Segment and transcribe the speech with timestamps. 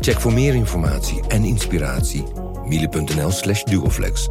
[0.00, 2.24] Check voor meer informatie en inspiratie
[2.64, 4.28] miele.nl slash duoflex.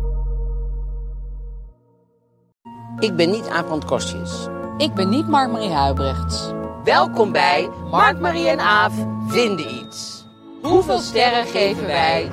[3.00, 4.48] Ik ben niet Aaf Kostjes.
[4.78, 6.52] Ik ben niet Mark-Marie Huibrechts.
[6.84, 8.94] Welkom bij Mark, Marie en Aaf
[9.28, 10.26] vinden iets.
[10.62, 12.32] Hoeveel sterren geven wij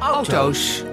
[0.00, 0.84] auto's?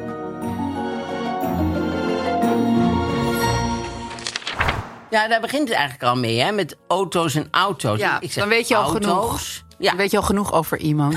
[5.10, 6.52] Ja, daar begint het eigenlijk al mee, hè?
[6.52, 8.00] Met auto's en auto's.
[8.00, 9.06] Ja, Ik zeg dan weet je al auto's.
[9.06, 9.73] genoeg.
[9.84, 9.96] Ja.
[9.96, 11.16] Weet je al genoeg over iemand.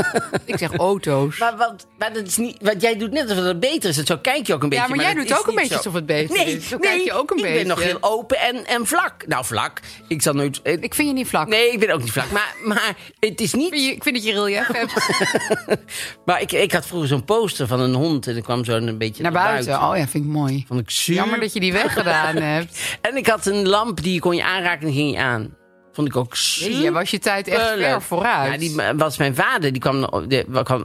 [0.44, 1.38] ik zeg auto's.
[1.38, 3.96] Maar, wat, maar dat is niet, wat jij doet net alsof het beter is.
[3.96, 4.84] Zo kijk je ook een beetje.
[4.88, 5.76] ja, maar, jij doet ook een beetje zo.
[5.76, 6.68] alsof het beter Nee, is.
[6.68, 7.58] Zo nee, kijk je ook een ik beetje.
[7.58, 9.26] ben nog heel open en, en vlak.
[9.26, 9.80] Nou, vlak.
[10.08, 10.62] Ik zal nooit...
[10.62, 11.48] eh, Ik vind je niet vlak.
[11.48, 12.30] Nee, ik ben ook niet vlak.
[12.30, 13.84] Maar, maar het is Ik vind niet...
[13.84, 14.92] je- Ik vind dat je relief hebt.
[16.24, 18.26] Maar ik, ik had vroeger zo'n poster van een hond.
[18.26, 19.74] En er kwam zo een beetje Naar buiten.
[19.82, 20.64] Oh ja, vind ik mooi.
[20.68, 21.14] Vond ik super.
[21.22, 22.96] Jammer dat je die weggedaan hebt.
[23.00, 25.54] En ik had een lamp die kon je aanraken en ging je aan.
[25.94, 26.72] Vond ik ook super.
[26.72, 28.52] Jeetje, was je tijd echt ver vooruit.
[28.52, 29.72] Ja, die was mijn vader.
[29.72, 30.84] Die kwam, die, kwam,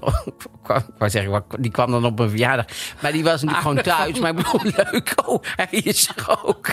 [0.64, 2.66] kwam, ik wou zeggen, die kwam dan op mijn verjaardag.
[3.02, 4.20] Maar die was natuurlijk gewoon thuis.
[4.20, 5.14] Maar ik bedoel, leuk.
[5.26, 6.68] Oh, hij is er ook.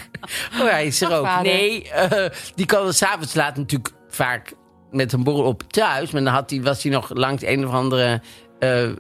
[0.61, 1.43] Oh, hij is er ook.
[1.43, 4.53] Nee, eh, die kwam s'avonds laat natuurlijk vaak
[4.91, 6.11] met een borrel op thuis.
[6.11, 8.21] Maar dan had hij, was hij nog langs een of andere
[8.59, 8.93] eh, eh,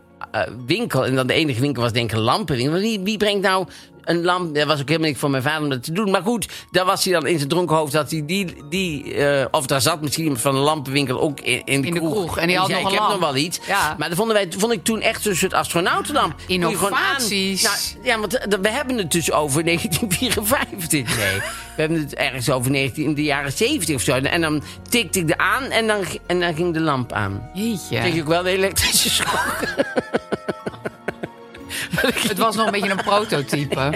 [0.66, 1.06] winkel.
[1.06, 2.78] En dan de enige winkel was denk ik een lampenwinkel.
[2.78, 3.66] Wie, wie brengt nou
[4.06, 4.54] een lamp?
[4.54, 6.10] Dat was ook helemaal niet voor mijn vader om dat te doen.
[6.10, 7.92] Maar goed, daar was hij dan in zijn dronken hoofd.
[7.92, 11.62] Dat hij die, die eh, of daar zat misschien iemand van een lampenwinkel ook in,
[11.64, 12.12] in de, In de kroeg.
[12.14, 12.38] kroeg.
[12.38, 13.20] En die had zei, nog ik een heb lamp.
[13.22, 13.60] nog wel iets.
[13.66, 13.94] Ja.
[13.98, 16.34] Maar dat vonden wij, vond ik toen echt zo'n soort astronautenlamp.
[16.46, 16.70] Gewoon aan.
[16.72, 17.62] Innovaties.
[17.62, 19.64] Nou, ja, want eh, we hebben het dus over
[20.20, 21.16] 1954.
[21.16, 21.34] Nee,
[21.76, 24.12] we hebben het ergens over 19, in de jaren 70 of zo.
[24.12, 27.50] En dan tikte ik er aan en dan, en dan ging de lamp aan.
[27.54, 27.98] Jeetje.
[27.98, 29.58] Kreeg je ook wel de elektrische schok.
[32.28, 33.92] Het was nog een beetje een prototype.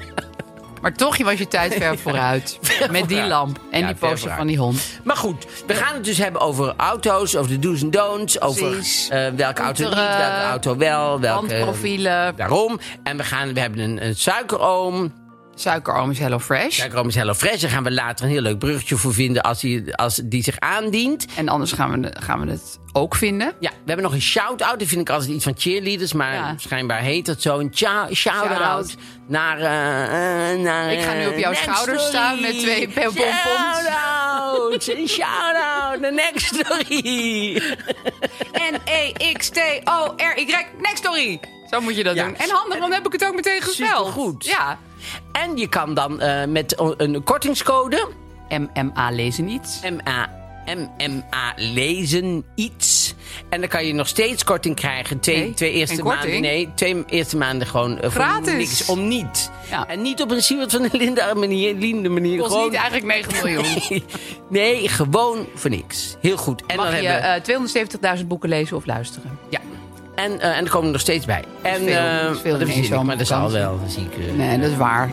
[0.80, 2.58] Maar toch, je was je tijd ver vooruit.
[2.90, 4.82] Met die lamp en Ja, die poster van die hond.
[5.04, 8.40] Maar goed, we gaan het dus hebben over auto's, over de do's en don'ts.
[8.40, 8.76] Over
[9.08, 11.20] eh, welke auto niet, welke auto wel.
[11.20, 12.80] Welke, Handprofielen, Daarom.
[13.02, 15.12] En we, gaan, we hebben een, een suikeroom.
[15.60, 16.74] Suikeroom is Hello Fresh.
[16.78, 17.60] Suikeroom is Hello Fresh.
[17.60, 20.58] Daar gaan we later een heel leuk bruggetje voor vinden als die, als die zich
[20.60, 21.26] aandient.
[21.36, 23.52] En anders gaan we, gaan we het ook vinden.
[23.60, 24.78] Ja, we hebben nog een shout-out.
[24.78, 26.12] Dat vind ik altijd iets van cheerleaders.
[26.12, 26.54] Maar Ja.
[26.56, 27.58] schijnbaar heet het zo.
[27.58, 27.72] Een
[28.14, 28.94] shout-out
[29.26, 30.92] naar, eh, naar...
[30.92, 33.14] Ik ga nu op jouw eh, schouders Next staan met twee pompons.
[33.16, 34.88] Shout-out!
[34.88, 37.62] Een shout-out naar Next Story.
[39.32, 40.66] N-E-X-T-O-R-Y.
[40.80, 41.40] Next story.
[41.70, 42.24] Zo moet je dat Ja.
[42.24, 42.36] doen.
[42.36, 44.06] En handig, dan heb ik het ook meteen gespeld.
[44.06, 44.44] Supergoed.
[44.44, 44.78] Ja.
[45.32, 48.08] En je kan dan eh, met een kortingscode...
[48.48, 49.80] MMA lezen niet.
[50.04, 50.28] MA,
[50.76, 53.14] MMA lezen iets.
[53.48, 55.20] En dan kan je nog steeds korting krijgen.
[55.20, 56.40] Twee, Nee, twee eerste maanden.
[56.40, 58.52] Nee, twee eerste maanden gewoon voor Gratis.
[58.54, 58.86] niks.
[58.88, 59.50] Om niet.
[59.70, 59.86] Ja.
[59.88, 61.74] En niet op een Siewert van de Linde manier.
[61.74, 64.02] Linde manier Kost gewoon, niet eigenlijk 9 miljoen.
[64.48, 66.16] nee, gewoon voor niks.
[66.20, 66.62] Heel goed.
[66.66, 68.12] En Mag dan je hebben we...
[68.12, 69.38] eh 270.000 boeken lezen of luisteren.
[69.48, 69.60] ja.
[70.24, 71.44] En, eh, en er komen er nog steeds bij.
[71.62, 72.30] En, veel.
[72.32, 74.02] is veel dat ik, maar dat zal zomervakantie.
[74.02, 74.10] wel.
[74.14, 75.10] Zie ik, eh, Nee, dat is waar.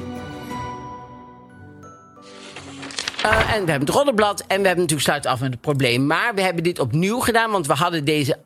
[3.22, 4.40] Eh, en we hebben het roddelblad.
[4.40, 6.06] En we hebben natuurlijk sluit af met het probleem.
[6.06, 7.52] Maar we hebben dit opnieuw gedaan.
[7.52, 8.38] Want we hadden deze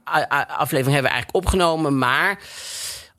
[0.47, 1.97] aflevering hebben we eigenlijk opgenomen.
[1.97, 2.39] Maar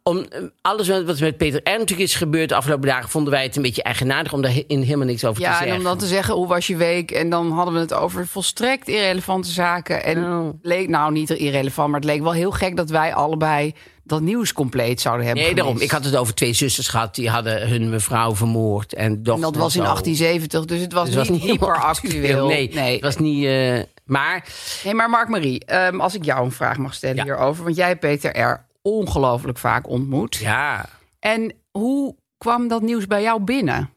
[0.02, 0.26] om
[0.62, 1.70] alles wat met Peter R.
[1.70, 3.08] natuurlijk is gebeurd de afgelopen dagen...
[3.10, 5.70] vonden wij het een beetje eigenaardig om daar in helemaal niks over te Ja, zeggen.
[5.70, 7.10] en om dan te zeggen, hoe was je week?
[7.10, 10.04] En dan hadden we het over volstrekt irrelevante zaken.
[10.04, 10.48] En Oh.
[10.62, 14.52] leek, nou niet irrelevant, maar het leek wel heel gek dat wij allebei dat nieuws
[14.52, 15.80] compleet zouden hebben Nee, daarom.
[15.80, 17.14] Ik had het over twee zusters gehad.
[17.14, 18.94] Die hadden hun mevrouw vermoord.
[18.94, 19.88] En, dat was in zo.
[19.88, 22.46] 1870, dus het was Dus het niet, was niet helemaal hyperactueel.
[22.54, 22.92] Nee, nee.
[22.92, 23.44] het was niet...
[23.44, 24.44] eh, maar
[24.84, 27.22] Nee, maar Mark-Marie, ehm, als ik jou een vraag mag stellen Ja.
[27.22, 27.64] hierover...
[27.64, 28.70] want jij Peter R.
[28.82, 30.36] ongelooflijk vaak ontmoet.
[30.36, 30.88] ja...
[31.18, 33.90] En hoe kwam dat nieuws bij jou binnen?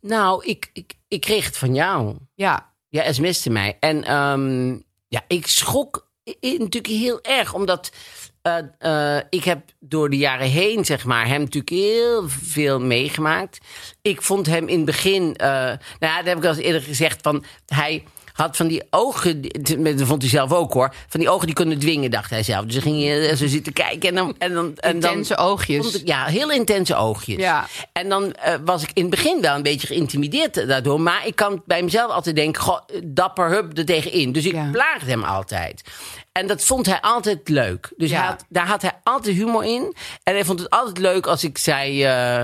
[0.00, 2.16] Nou, ik, ik, ik kreeg het van jou.
[2.34, 3.76] Ja, Ja, sms'te mij.
[3.80, 4.78] En ehm,
[5.08, 6.10] ja, ik schrok
[6.40, 7.90] natuurlijk heel erg, omdat
[8.42, 13.58] eh, eh, ik heb door de jaren heen, zeg maar, hem natuurlijk heel veel meegemaakt.
[14.02, 16.82] Ik vond hem in het begin, eh, nou ja, dat heb ik al eens eerder
[16.82, 18.04] gezegd, van hij
[18.36, 19.42] had van die ogen,
[19.96, 22.64] dat vond hij zelf ook hoor, van die ogen die kunnen dwingen, dacht hij zelf.
[22.64, 24.34] Dus dan ging zo zitten kijken en dan...
[24.38, 25.94] En dan en dan Intense oogjes.
[25.94, 27.36] ik- ja, heel intense oogjes.
[27.36, 27.66] Ja.
[27.92, 31.00] En dan eh, was ik in het begin wel een beetje geïntimideerd daardoor.
[31.00, 34.32] Maar ik kan bij mezelf altijd denken, goh, dapper, hup, er tegenin.
[34.32, 34.68] Dus ik Ja.
[34.72, 35.82] plaagde hem altijd.
[36.32, 37.92] En dat vond hij altijd leuk.
[37.96, 38.16] Dus Ja.
[38.18, 39.94] hij had, daar had hij altijd humor in.
[40.22, 42.04] En hij vond het altijd leuk als ik zei...
[42.04, 42.42] eh,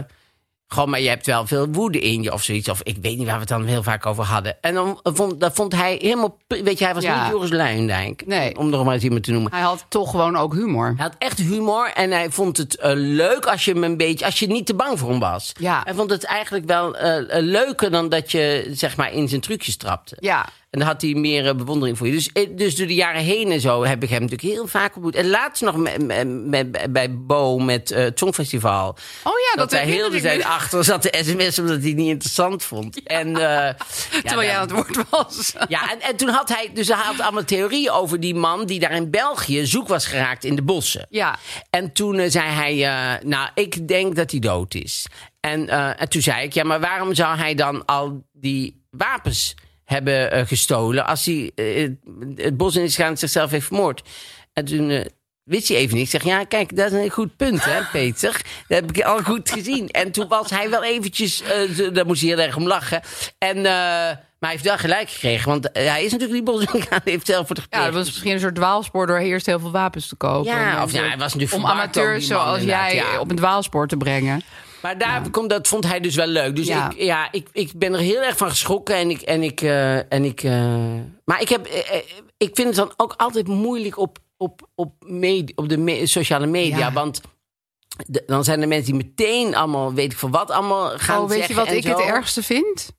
[0.73, 2.69] Gewoon, maar je hebt wel veel woede in je of zoiets.
[2.69, 4.57] Of ik weet niet waar we het dan heel vaak over hadden.
[4.61, 6.37] En dan vond, dat vond hij helemaal...
[6.49, 7.23] Weet je, hij was Ja.
[7.23, 8.23] niet Joris Luijendijk.
[8.27, 8.57] Nee.
[8.59, 9.53] Om nog maar eens iemand te noemen.
[9.53, 10.87] Hij had toch gewoon ook humor.
[10.97, 14.25] Hij had echt humor en hij vond het eh, leuk als je hem een beetje,
[14.25, 15.53] als je niet te bang voor hem was.
[15.59, 15.81] Ja.
[15.85, 19.41] Hij vond het eigenlijk wel eh, eh, leuker dan dat je zeg maar in zijn
[19.41, 20.17] trucjes trapte.
[20.21, 20.45] Ja.
[20.71, 22.13] En dan had hij meer bewondering voor je.
[22.13, 25.15] Dus, dus door de jaren heen en zo heb ik hem natuurlijk heel vaak ontmoet.
[25.15, 25.77] En laatst nog
[26.91, 28.89] bij Bo met het Songfestival.
[29.25, 30.43] Oh ja, dat, hij heel de tijd.
[30.63, 33.03] Achter zat de sms omdat hij het niet interessant vond.
[33.03, 33.77] En, eh, ja,
[34.25, 35.53] Terwijl jij aan het woord was.
[35.69, 38.81] ja, en, en toen had hij, dus hij had allemaal theorieën over die man die
[38.81, 41.07] daar in België zoek was geraakt in de bossen.
[41.11, 41.39] Ja.
[41.71, 45.07] En toen eh, zei hij, eh, nou, ik denk dat hij dood is.
[45.41, 45.69] En,
[45.99, 49.55] en toen zei ik, ja, maar waarom zou hij dan al die wapens
[49.85, 51.53] hebben gestolen als hij
[52.37, 54.03] het bos in is gegaan en zichzelf heeft vermoord?
[54.53, 55.05] En toen
[55.45, 56.05] wist hij even niet.
[56.05, 58.33] Ik zeg, ja, kijk, dat is een goed punt, hè, Peter.
[58.69, 59.89] Dat heb ik al goed gezien.
[59.89, 61.43] En toen was hij wel eventjes,
[61.77, 63.01] zo- daar moest hij heel erg om lachen.
[63.39, 66.83] En, eh, maar hij heeft wel gelijk gekregen, want eh, hij is natuurlijk die.
[66.89, 69.59] Hij heeft zelf voor het Ja, dat was misschien een soort dwaalspoor door eerst heel
[69.61, 70.53] veel wapens te kopen.
[70.53, 73.21] Ja, of ja, mensen- hij was natuurlijk Om amateurs zoals jij ja.
[73.21, 74.43] op een dwaalspoor te brengen.
[74.83, 76.57] Maar daar komt, dat vond hij dus wel leuk.
[76.57, 76.91] Dus Ja.
[76.91, 78.97] ik, ja, ik, ik ben er heel erg van geschrokken.
[78.97, 79.61] En ik, en ik,
[80.09, 80.43] en ik,
[81.25, 81.67] maar ik, heb,
[82.39, 84.95] ik vind het dan ook altijd moeilijk op, op, op,
[85.55, 86.79] op de me- sociale media.
[86.79, 86.93] Ja.
[86.93, 87.21] Want
[88.07, 91.29] de- dan zijn er mensen die meteen allemaal, weet ik veel wat, allemaal gaan Oh,
[91.29, 92.07] weet je zeggen wat ik het zo.
[92.07, 92.91] ergste vind?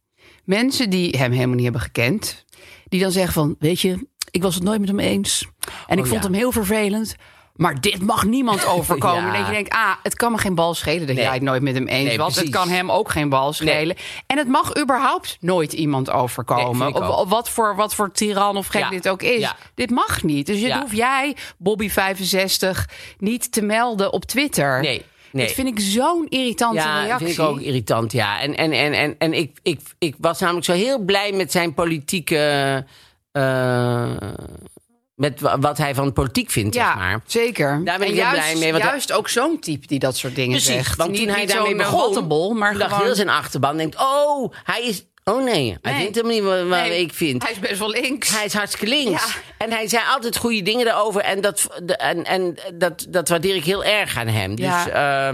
[0.43, 2.45] Mensen die hem helemaal niet hebben gekend.
[2.87, 5.47] Die dan zeggen van, weet je, ik was het nooit met hem eens.
[5.87, 6.29] En ik Oh, vond ja.
[6.29, 7.15] hem heel vervelend.
[7.53, 9.31] Maar dit mag niemand overkomen.
[9.31, 9.37] Ja.
[9.37, 11.25] Dat je denkt, ah, het kan me geen bal schelen dat Nee.
[11.25, 12.35] jij het nooit met hem eens Nee, was.
[12.35, 13.95] Het kan hem ook geen bal schelen.
[14.27, 16.93] En het mag überhaupt nooit iemand overkomen.
[17.17, 18.89] of wat, voor, wat voor tiran of gek Ja.
[18.89, 19.39] dit ook is.
[19.39, 19.55] Ja.
[19.75, 20.45] Dit mag niet.
[20.45, 20.79] Dus je Ja.
[20.81, 22.85] hoef jij, Bobby65,
[23.17, 24.81] niet te melden op Twitter.
[24.81, 25.01] Nee,
[25.31, 25.45] nee.
[25.45, 27.25] Dat vind ik zo'n irritante Ja, dat reactie.
[27.27, 28.39] vind ik ook irritant, ja.
[28.41, 31.73] En, en, en, en, en ik, ik, ik was namelijk zo heel blij met zijn
[31.73, 32.85] politieke...
[33.31, 34.11] eh,
[35.15, 37.21] met wa- wat hij van politiek vindt, Ja, zeg maar.
[37.25, 37.81] zeker.
[37.83, 40.35] Daar ben en ik juist, blij mee, want- juist ook zo'n type die dat soort
[40.35, 40.95] dingen Precies, zegt.
[40.97, 43.05] want Niet- toen hij daarmee begon, rottebol, maar dacht gewoon...
[43.05, 45.05] heel zijn achterban, denkt, oh, hij is...
[45.25, 47.43] Oh nee, hij vindt hem niet wat, wat Nee, ik vind.
[47.43, 48.29] Hij is best wel links.
[48.29, 49.25] Hij is hartstikke links.
[49.25, 49.41] Ja.
[49.57, 51.21] En hij zei altijd goede dingen daarover.
[51.21, 51.67] En dat,
[51.97, 54.55] en, en dat, dat waardeer ik heel erg aan hem.
[54.55, 55.31] Dus Ja.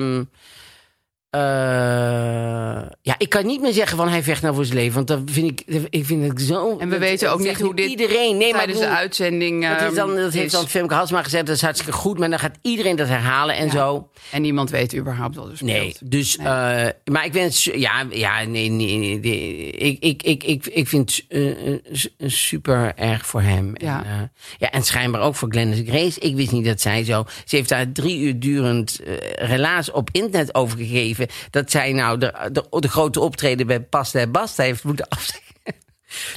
[1.30, 1.40] Eh,
[3.02, 4.94] ja, ik kan niet meer zeggen van hij vecht nou voor zijn leven.
[4.94, 6.70] Want dat vind ik, ik vind het zo...
[6.72, 9.96] En we dat- weten ook niet hoe dit Iedereen, nee, maar de uitzending dat, is
[9.98, 11.46] dan, ehm, dat heeft dan Femke Halsma gezegd.
[11.46, 12.20] Dat is hartstikke goed.
[12.20, 13.72] Maar dan gaat iedereen dat herhalen en Ja.
[13.72, 14.10] zo.
[14.31, 15.72] En niemand weet überhaupt wat er speelt.
[15.72, 16.44] Nee, dus, eh,
[17.12, 19.72] maar ik ben, su- ja, ja, nee, nee, nee, nee.
[19.72, 23.72] ik, ik, ik, ik, ik vind het eh, su- super erg voor hem.
[23.74, 24.04] Ja.
[24.06, 26.20] En, ja, en schijnbaar ook voor Glennis Grace.
[26.20, 29.00] Ik wist niet dat zij zo, ze heeft daar drie uur durend
[29.36, 30.78] relaas op internet over
[31.27, 35.08] gegeven, dat zij nou de, de, de grote optreden bij Pasta en Basta heeft moeten
[35.17, 35.48] afzeggen.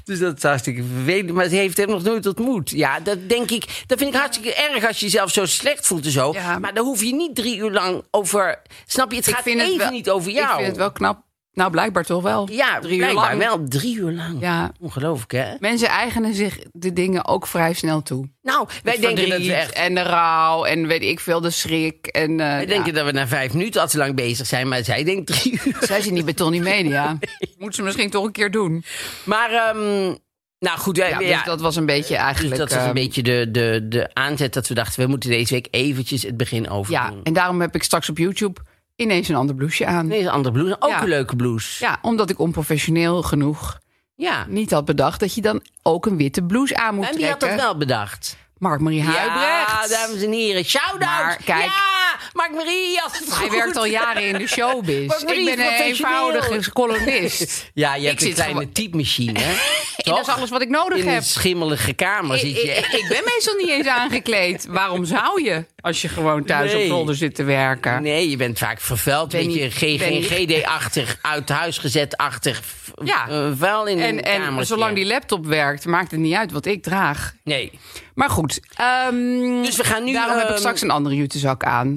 [0.04, 1.32] Dus dat is hartstikke vervelend.
[1.32, 2.70] Maar ze heeft hem nog nooit ontmoet.
[2.70, 3.82] Ja, dat denk ik.
[3.86, 6.32] Dat vind ik hartstikke erg als je jezelf zo slecht voelt en zo.
[6.32, 6.58] Ja.
[6.58, 8.62] Maar dan hoef je niet drie uur lang over.
[8.86, 9.16] Snap je?
[9.16, 10.48] Het Ik gaat het even wel- niet over jou.
[10.48, 11.22] Ik vind het wel knap.
[11.54, 12.48] Nou, blijkbaar toch wel.
[12.50, 13.38] Ja, drie uur lang.
[13.38, 14.40] wel drie uur lang.
[14.40, 14.72] Ja.
[14.80, 15.54] Ongelooflijk, hè?
[15.58, 18.28] Mensen eigenen zich de dingen ook vrij snel toe.
[18.42, 19.72] Nou, wij Het denken dat we echt.
[19.72, 22.06] En de rouw en weet ik veel, de schrik.
[22.06, 22.66] En, eh, Wij ja.
[22.66, 25.60] denken dat we na vijf minuten al te lang bezig zijn, maar zij denkt drie
[25.64, 25.76] uur.
[25.80, 27.18] Zij zit niet bij Tony Media.
[27.58, 28.84] Moet ze misschien toch een keer doen.
[29.24, 30.14] Maar, ehm,
[30.58, 32.56] nou goed, wij, Ja, ja, dus dat was een beetje dus eigenlijk...
[32.56, 35.54] dat was een ehm, beetje de, de, de aanzet dat we dachten, we moeten deze
[35.54, 38.60] week eventjes het begin over Ja, en daarom heb ik straks op YouTube
[39.02, 40.06] ineens een ander blouseje aan.
[40.06, 40.76] Nee, een andere blouse.
[40.80, 41.02] Ook Ja.
[41.02, 41.84] een leuke blouse.
[41.84, 43.78] Ja, omdat ik onprofessioneel genoeg
[44.14, 44.44] ja.
[44.48, 45.20] niet had bedacht...
[45.20, 47.58] dat je dan ook een witte blouse aan moet En wie had trekken.
[47.58, 48.36] dat wel bedacht?
[48.58, 49.90] Mark-Marie Huibrecht.
[49.90, 50.64] Ja, dames en heren.
[50.64, 51.00] Shout-out.
[51.00, 52.01] Maar kijk- ja,
[52.32, 53.50] Mark-Marie had het Hij goed.
[53.56, 55.20] werkt al jaren in de showbiz.
[55.22, 57.50] Ik ben een eenvoudige columnist.
[57.74, 59.32] Ja, je hebt Ik een kleine typemachine,
[59.96, 61.16] dat is alles wat ik nodig In heb.
[61.16, 62.68] een schimmelige kamer Ik, zit je.
[62.70, 64.66] ik, ik ben meestal niet eens aangekleed.
[64.68, 65.64] Waarom zou je?
[65.80, 66.82] Als je gewoon thuis Nee.
[66.82, 68.02] op zolder zit te werken.
[68.02, 69.28] Nee, je bent vaak vervuild.
[69.30, 72.60] Ben Weet je, GD-achtig, uit huis gezet-achtig
[73.04, 73.28] Ja.
[73.28, 74.64] eh, vuil in En, en kamertje.
[74.64, 77.32] zolang die laptop werkt, maakt het niet uit wat ik draag.
[77.44, 77.78] Nee.
[78.14, 78.60] Maar goed.
[78.76, 80.12] ehm, Dus we gaan nu...
[80.12, 81.94] daarom heb ik ehm, straks een andere jutezak aan.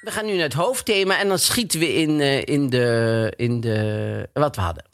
[0.00, 3.60] We gaan nu naar het hoofdthema en dan schieten we in, eh, in, de, in
[3.60, 4.28] de...
[4.32, 4.84] Wat we hadden.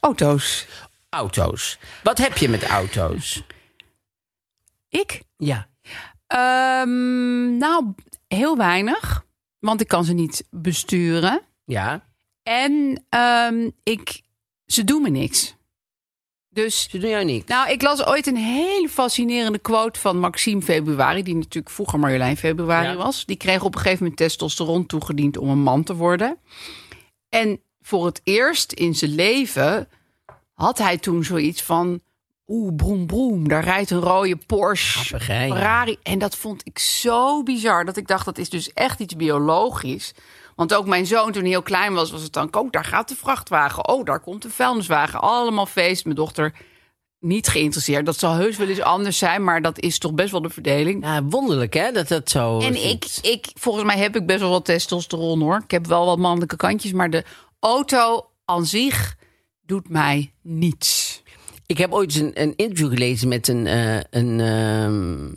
[0.00, 0.66] Auto's.
[1.08, 1.78] Auto's.
[2.02, 3.42] Wat heb je met auto's?
[4.88, 5.22] Ik?
[5.36, 5.68] Ja.
[6.26, 7.94] Ehm, nou,
[8.28, 9.24] heel weinig.
[9.58, 11.42] Want ik kan ze niet besturen.
[11.64, 12.08] Ja.
[12.42, 14.20] En ehm, ik,
[14.66, 15.56] ze doen me niks.
[16.56, 17.46] Dus, Ze doen jou niks.
[17.46, 22.36] nou, ik las ooit een hele fascinerende quote van Maxime Februari, die natuurlijk vroeger Marjolein
[22.36, 22.94] Februari Ja.
[22.96, 23.24] was.
[23.24, 26.36] Die kreeg op een gegeven moment testosteron toegediend om een man te worden.
[27.28, 29.88] En voor het eerst in zijn leven
[30.54, 32.00] had hij toen zoiets van,
[32.46, 34.98] oeh, broem, broem, daar rijdt een rode Porsche.
[34.98, 35.26] Grappig.
[35.26, 35.96] Ferrari.
[36.02, 40.12] En dat vond ik zo bizar dat ik dacht dat is dus echt iets biologisch.
[40.56, 43.08] Want ook mijn zoon toen hij heel klein was, was het dan, oh daar gaat
[43.08, 43.88] de vrachtwagen.
[43.88, 45.20] Oh, daar komt de vuilniswagen.
[45.20, 46.04] Allemaal feest.
[46.04, 46.54] Mijn dochter
[47.20, 48.06] niet geïnteresseerd.
[48.06, 51.04] Dat zal heus wel eens anders zijn, maar dat is toch best wel de verdeling.
[51.04, 54.50] Ja, wonderlijk hè, dat dat zo En ik, ik, volgens mij heb ik best wel
[54.50, 55.60] wat testosteron hoor.
[55.64, 57.24] Ik heb wel wat mannelijke kantjes, maar de
[57.60, 59.16] auto aan zich
[59.62, 61.22] doet mij niets.
[61.66, 65.28] Ik heb ooit eens een, een interview gelezen met een, eh, een, ehm,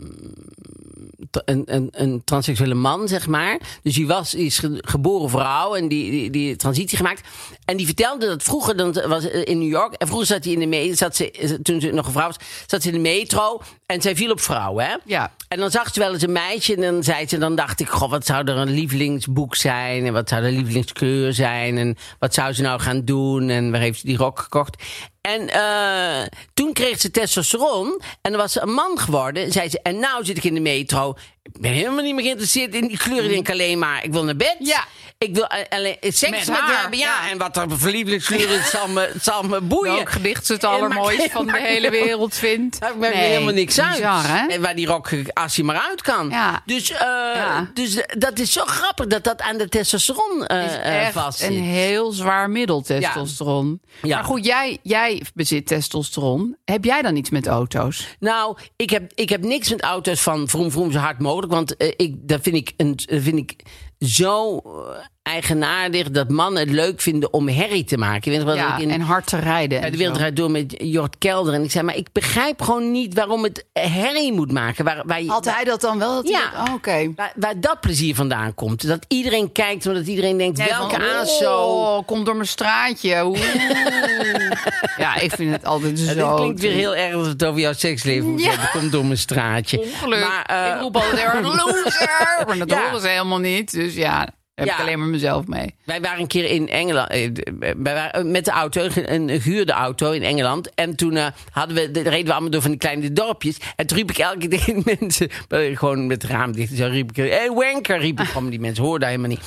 [1.31, 3.59] een, een, een transseksuele man, zeg maar.
[3.83, 7.27] Dus die was, die is ge- geboren vrouw en die, die, die transitie gemaakt.
[7.65, 9.93] En die vertelde dat vroeger, dan was eh, in New York.
[9.93, 12.37] En vroeger zat hij in de metro, zat ze, toen ze nog een vrouw was,
[12.67, 13.61] zat ze in de metro.
[13.85, 14.95] En zij viel op vrouwen, hè?
[15.05, 15.33] Ja.
[15.49, 17.89] En dan zag ze wel eens een meisje en dan zei ze, dan dacht ik,
[17.89, 22.33] goh, wat zou er een lievelingsboek zijn en wat zou de lievelingskleur zijn en wat
[22.33, 24.83] zou ze nou gaan doen en waar heeft ze die rok gekocht?
[25.21, 29.43] En eh, toen kreeg ze testosteron en dan was ze een man geworden.
[29.43, 31.13] En zei ze, en nou zit ik in de metro.
[31.53, 33.25] Ik ben helemaal niet meer geïnteresseerd in die kleuren.
[33.25, 34.55] Ik denk alleen maar, ik wil naar bed.
[34.59, 34.83] Ja.
[35.17, 36.99] Ik wil eh, alleen seks Met met, haar, hebben.
[36.99, 37.05] Ja.
[37.23, 37.29] ja.
[37.29, 39.93] En wat er lievelingskleur is, zal me, zal me boeien.
[39.95, 42.79] Welk gedicht ze het Eh, allermooist maakt- van de hele wereld vindt.
[42.79, 43.95] Maakt me Nee, helemaal niks uit.
[43.95, 44.47] bizar?
[44.47, 46.29] En waar die rok, als hij maar uit kan.
[46.29, 46.61] Ja.
[46.65, 46.97] Dus, eh,
[47.35, 47.69] Ja.
[47.73, 51.39] dus dat is zo grappig dat dat aan de testosteron eh is eh, echt vast
[51.39, 51.49] zit.
[51.49, 53.81] een heel zwaar middel, testosteron.
[54.01, 56.55] Maar goed, jij, jij bezit testosteron.
[56.65, 58.07] Heb jij dan iets met auto's?
[58.19, 61.38] Nou, ik heb, ik heb niks met auto's van vroom vroom zo hard mogelijk.
[61.47, 63.65] Want eh, ik, dat vind ik, een, dat vind ik
[63.99, 68.31] zo eh, eigenaardig dat mannen het leuk vinden om herrie te maken.
[68.31, 69.81] Je weet Ja, ik in, en hard te rijden.
[69.81, 71.53] bij de wereld draait door met Jort Kelder.
[71.53, 74.85] En ik zei, maar ik begrijp gewoon niet waarom het herrie moet maken.
[74.85, 76.15] Waar, waar Had hij dat dan wel?
[76.15, 76.51] Dat Ja.
[76.67, 77.11] oh, Oké.
[77.15, 78.87] Waar, waar dat plezier vandaan komt.
[78.87, 81.53] Dat iedereen kijkt, omdat iedereen denkt, Nee, welke van, ASO...
[81.63, 83.25] Oh, komt door mijn straatje.
[83.25, 83.39] Oeh.
[84.97, 86.13] ja, ik vind het altijd zo.
[86.13, 88.49] dit klinkt weer heel erg als het over jouw seksleven moet Ja.
[88.49, 88.69] hebben.
[88.71, 89.79] Komt door mijn straatje.
[89.79, 90.19] Ongeluk.
[90.27, 92.43] Maar, eh, ik roep altijd loser.
[92.47, 92.83] Maar dat Ja.
[92.85, 93.71] horen ze helemaal niet.
[93.71, 94.27] Dus ja,
[94.59, 94.73] heb Ja.
[94.73, 95.75] ik alleen maar mezelf mee.
[95.85, 97.29] Wij waren een keer in Engeland, eh,
[97.77, 100.73] wij waren met de auto, een gehuurde auto in Engeland.
[100.75, 103.57] En toen eh, hadden we, de- reden we allemaal door van die kleine dorpjes.
[103.75, 107.09] En toen riep ik elke keer mensen, eh, gewoon met het raam dicht, zo riep
[107.09, 109.41] ik, hé hey, wanker, riep ik gewoon, die mensen hoorden helemaal niet.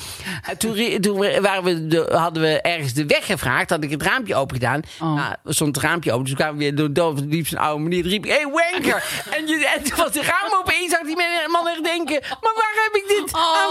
[0.49, 4.03] En toen, toen waren we de, hadden we ergens de weg gevraagd, had ik het
[4.03, 4.81] raampje open gedaan.
[5.01, 5.15] Oh.
[5.15, 7.81] Nou, stond het raampje open, dus toen kwamen we weer door de liefst een oude
[7.83, 8.03] manier.
[8.07, 9.03] Riep ik, hé hey, wanker.
[9.37, 11.15] en, je, en toen was het raam open en je zag die
[11.51, 13.62] man echt denken, maar waar heb ik dit aan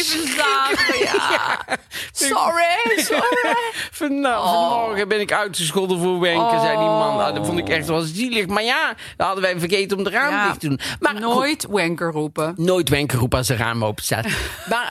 [0.00, 0.38] het zo Oh, laatste verschrikkelijk.
[0.38, 0.69] levensdagen.
[1.30, 1.58] Ja.
[2.12, 3.54] Sorry, sorry.
[4.00, 7.16] Van, nou, vanmorgen ben ik uitgescholden voor wenken, zei die man.
[7.16, 8.46] Nou, dat vond ik echt wel zielig.
[8.46, 10.80] Maar ja, dan hadden wij vergeten om de raam Ja, dicht te doen.
[11.00, 12.54] Maar Nooit wanker roepen.
[12.56, 14.26] nooit wenken roepen als de raam open staat.
[14.70, 14.86] maar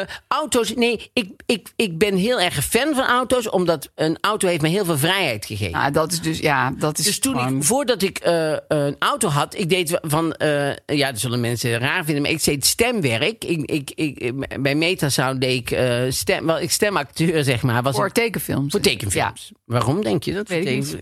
[0.00, 3.50] eh, auto's, nee, ik, ik, ik ben heel erg fan van auto's.
[3.50, 5.72] Omdat een auto heeft me heel veel vrijheid gegeven.
[5.72, 8.96] Nou, dat is dus, ja, dat is Dus toen gewoon- ik, voordat ik eh, een
[8.98, 12.66] auto had, ik deed van, eh, ja, dat zullen mensen raar vinden, maar ik deed
[12.66, 13.44] stemwerk.
[13.44, 17.82] Ik, ik, ik, bij Metasound deed ik, eh, stem, wel, ik stemacteur, zeg maar.
[17.82, 18.70] Was voor tekenfilms.
[18.70, 19.52] voor tekenfilms.
[19.64, 20.48] Waarom denk je dat?
[20.48, 20.82] Weet ik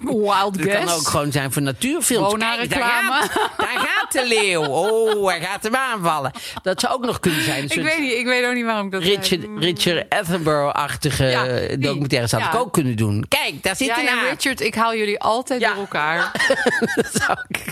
[0.00, 0.94] Wild Het kan guess.
[0.94, 2.34] ook gewoon zijn voor natuurfilms.
[2.34, 4.64] Kijk, daar gaat, daar gaat de leeuw.
[4.64, 6.32] Oh, hij gaat hem aanvallen.
[6.62, 7.64] Dat zou ook nog kunnen zijn.
[7.64, 9.58] Ik weet, niet, ik weet ook niet waarom ik dat Richard, zei.
[9.58, 12.52] Richard Attenborough-achtige Ja, eh, had Ja.
[12.52, 13.24] ik ook kunnen doen.
[13.28, 14.28] Kijk, daar zit Ja, hij ja.
[14.30, 15.68] Richard, ik haal jullie altijd Ja.
[15.68, 16.32] door elkaar.
[16.94, 17.64] dat, zou ik,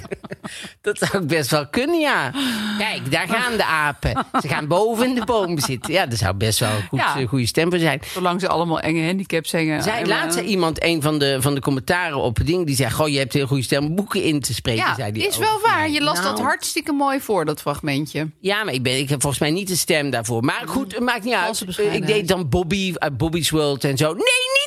[0.80, 2.30] dat zou ik best wel kunnen, ja.
[2.78, 4.26] Kijk, daar gaan de apen.
[4.40, 5.85] Ze gaan boven in de boom zitten.
[5.96, 7.16] Ja, dat zou best wel een goed, Ja.
[7.18, 8.00] eh, goede stem voor zijn.
[8.12, 9.82] Zolang ze allemaal enge handicaps zingen.
[9.82, 12.90] Zij, eh, zei iemand, een van de, van de commentaren op het ding, die zei:
[12.90, 14.84] Goh, je hebt heel goede stem om boeken in te spreken.
[14.84, 15.90] Ja, zei die is wel waar.
[15.90, 18.30] Je las Nou, dat hartstikke mooi voor, dat fragmentje.
[18.40, 20.44] Ja, maar ik, ben, ik heb volgens mij niet de stem daarvoor.
[20.44, 21.64] Maar goed, het maakt niet uit.
[21.78, 24.06] Eh, Ik deed dan Bobby uit Bobby's World en zo.
[24.06, 24.66] Nee, niet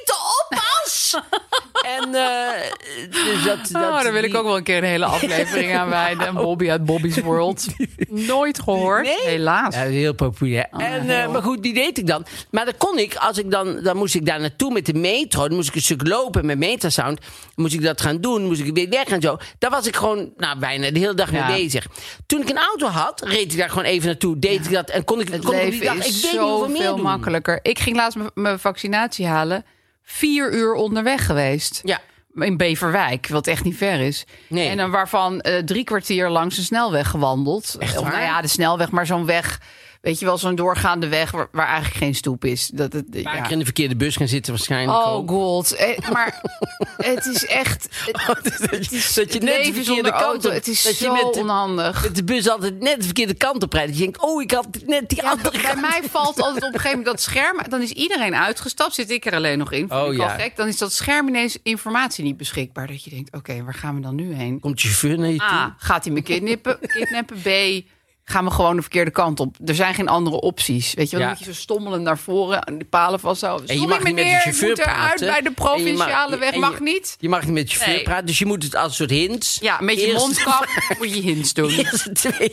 [0.89, 1.15] fiets.
[1.97, 2.71] en eh,
[3.09, 5.89] dus dat, dat, Oh, daar wil ik ook wel een keer een hele aflevering aan
[5.89, 6.33] wijden.
[6.43, 7.67] Bobby uit Bobby's World.
[8.09, 9.03] Nooit gehoord.
[9.05, 9.17] Nee?
[9.25, 9.75] Helaas.
[9.75, 10.67] Ja, heel populair.
[10.71, 12.25] en, eh, maar goed, die deed ik dan.
[12.51, 15.47] Maar dan kon ik, als ik dan, dan moest ik daar naartoe met de metro.
[15.47, 17.19] Dan moest ik een stuk lopen met Metasound.
[17.21, 18.43] Dan moest ik dat gaan doen.
[18.45, 19.37] moest ik weer weg en zo.
[19.59, 21.47] Daar was ik gewoon, nou, bijna de hele dag Ja.
[21.47, 21.85] mee bezig.
[22.25, 24.39] Toen ik een auto had, reed ik daar gewoon even naartoe.
[24.39, 26.21] Deed ik dat en kon ik, Het kon ik op die leven dag, ik is
[26.21, 27.01] weet niet hoeveel meer doen.
[27.01, 27.59] makkelijker.
[27.61, 29.65] Ik ging laatst mijn vaccinatie halen.
[30.11, 31.81] Vier uur onderweg geweest.
[31.83, 31.99] Ja.
[32.35, 34.25] In Beverwijk, wat echt niet ver is.
[34.47, 34.67] Nee.
[34.69, 37.75] En dan waarvan eh, drie kwartier langs de snelweg gewandeld.
[37.79, 38.11] Echt Of, waar?
[38.11, 39.61] nou ja, de snelweg, maar zo'n weg.
[40.01, 42.67] Weet je wel, zo'n doorgaande weg waar, waar eigenlijk geen stoep is.
[42.73, 43.41] Dat, het, Een paar ja.
[43.41, 45.29] keer in de verkeerde bus gaan zitten waarschijnlijk Oh ook.
[45.29, 45.71] god.
[45.75, 46.41] Eh, maar
[46.97, 47.87] het is echt...
[48.05, 50.47] Het, dat, is dat je net de verkeerde kant auto.
[50.47, 52.03] op- Het is dat je zo met de- onhandig.
[52.03, 53.87] Met de bus altijd net de verkeerde kant op rijdt.
[53.87, 55.81] Dat je denkt, oh, ik had net die Ja, andere bij kant.
[55.81, 57.59] mij valt altijd op een gegeven moment dat scherm.
[57.69, 59.91] Dan is iedereen uitgestapt, zit ik er alleen nog in.
[59.91, 60.27] Oh, ja.
[60.29, 60.55] gek.
[60.55, 62.87] Dan is dat scherm ineens informatie niet beschikbaar.
[62.87, 64.59] Dat je denkt, oké, waar gaan we dan nu heen?
[64.59, 65.47] Komt je chauffeur naar je toe?
[65.47, 66.79] A, gaat hij me kidnappen?
[66.81, 67.37] kidnappen?
[67.41, 67.47] B,
[68.29, 69.55] gaan we gewoon de verkeerde kant op?
[69.65, 70.93] Er zijn geen andere opties.
[70.93, 71.25] Weet je, wel?
[71.25, 71.31] Ja.
[71.31, 73.67] moet je zo stommelen naar voren aan de palen vasthouden.
[73.69, 75.25] En je mag niet met de chauffeur ik moet eruit praten.
[75.27, 76.49] bij de En mag- provinciale weg.
[76.49, 77.15] en je- Mag niet.
[77.19, 78.03] Je mag niet met je chauffeur Nee.
[78.03, 79.57] praten, dus je moet het als een soort hints.
[79.61, 80.67] Ja, met je mondkap
[80.99, 81.71] moet je hints doen.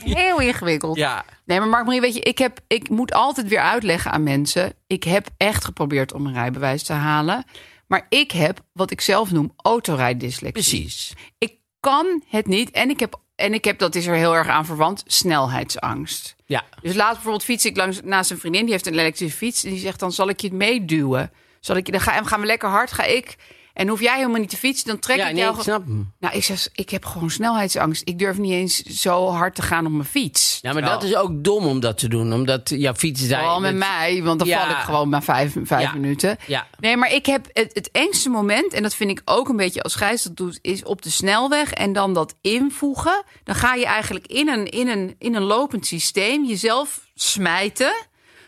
[0.04, 0.97] Heel ingewikkeld.
[0.97, 1.25] Ja.
[1.45, 4.73] Nee, maar Mark-Marie, weet je, ik, heb, ik moet altijd weer uitleggen aan mensen.
[4.87, 7.45] Ik heb echt geprobeerd om een rijbewijs te halen.
[7.87, 10.52] Maar ik heb wat ik zelf noem autorijdyslexie.
[10.52, 11.12] Precies.
[11.38, 12.71] Ik kan het niet.
[12.71, 16.37] En ik heb, en ik heb, dat is er heel erg aan verwant, snelheidsangst.
[16.47, 16.64] Ja.
[16.81, 18.62] Dus laatst bijvoorbeeld fiets ik langs, naast een vriendin.
[18.62, 19.64] Die heeft een elektrische fiets.
[19.64, 21.33] En die zegt dan, zal ik je het meeduwen?
[21.61, 23.37] Zal ik je, dan ga, gaan we lekker hard, ga ik...
[23.76, 25.56] En hoef jij helemaal niet te fietsen, dan trek Ja, ik nee, jou...
[25.56, 26.12] ik snap hem.
[26.18, 28.02] Nou, ik zeg, ik heb gewoon snelheidsangst.
[28.09, 30.59] Ik durf niet eens zo hard te gaan op mijn fiets.
[30.62, 32.33] Ja, maar dat is ook dom om dat te doen.
[32.33, 33.38] Omdat jouw fiets daar...
[33.40, 34.61] Vooral met dat- mij, want dan Ja.
[34.66, 35.92] val ik gewoon na vijf, vijf Ja.
[35.92, 36.37] minuten.
[36.47, 36.66] Ja.
[36.80, 39.83] Nee, maar ik heb het, het engste moment, en dat vind ik ook een beetje
[39.83, 43.25] als Gijs dat doet, is op de snelweg en dan dat invoegen.
[43.45, 47.92] Dan ga je eigenlijk in een, in een, in een lopend systeem jezelf smijten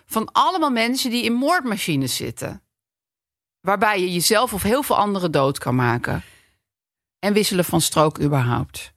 [0.06, 2.62] van allemaal mensen die in moordmachines zitten.
[3.60, 6.22] Waarbij je jezelf of heel veel anderen dood kan maken.
[7.18, 8.92] En wisselen van strook überhaupt.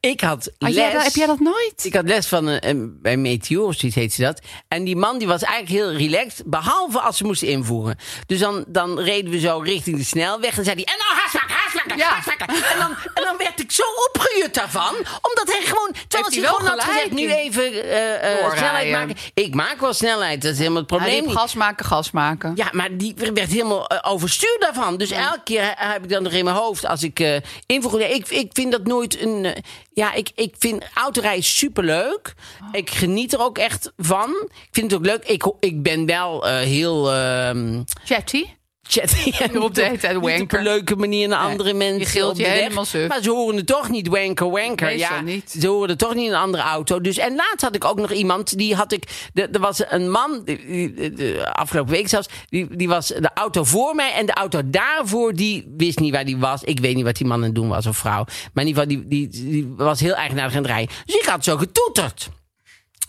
[0.00, 0.74] Ik had les...
[0.74, 1.84] jij dat, heb jij dat nooit?
[1.84, 4.40] Ik had les van een, een- bij Meteor, of zoiets heet ze dat.
[4.68, 7.96] En die man die was eigenlijk heel relaxed, behalve als ze moesten invoegen.
[8.26, 10.94] Dus dan, dan reden we zo richting de snelweg en zei hij...
[10.94, 12.72] En nou, haast maken, haast maken, Ja.
[12.72, 14.94] En dan, en dan werd ik zo opgejut daarvan.
[14.96, 15.94] Omdat hij gewoon...
[16.08, 19.16] Terwijl hij gewoon had gezegd, nu even eh, eh, snelheid maken.
[19.34, 22.52] Ik maak wel snelheid, dat is helemaal het probleem gas maken, gas maken.
[22.56, 24.96] Ja, maar die werd helemaal eh, overstuur daarvan.
[24.96, 27.92] Dus elke keer heb ik dan nog in mijn hoofd als ik invoeg.
[27.98, 29.55] Nee, ik, ik vind dat nooit een.
[29.92, 32.34] Ja, ik, ik vind autorijden superleuk.
[32.72, 34.30] Ik geniet er ook echt van.
[34.50, 35.24] Ik vind het ook leuk.
[35.24, 37.12] Ik, ik ben wel eh, heel.
[37.12, 38.44] ehm Chatty.
[38.94, 40.58] de hele tijd niet op wanker.
[40.58, 41.98] een leuke manier naar Nee, andere mensen.
[41.98, 42.58] je gilt op je de weg.
[42.60, 43.08] helemaal suf.
[43.08, 44.86] Maar ze horen het toch niet, wanker, wanker.
[44.86, 45.54] Meestal ja, niet.
[45.60, 47.00] Ze horen het toch niet in een andere auto.
[47.00, 49.30] Dus, en laatst had ik ook nog iemand, die had ik...
[49.34, 52.28] Er was een man, die- die- de afgelopen week zelfs...
[52.48, 55.32] Die, die was de auto voor mij en de auto daarvoor...
[55.34, 56.62] die wist niet waar die was.
[56.62, 58.24] Ik weet niet wat die man aan het doen was of vrouw.
[58.52, 60.94] Maar in ieder geval, die, die, die was heel eigenaardig aan het rijden.
[61.04, 62.28] Dus ik had zo getoeterd.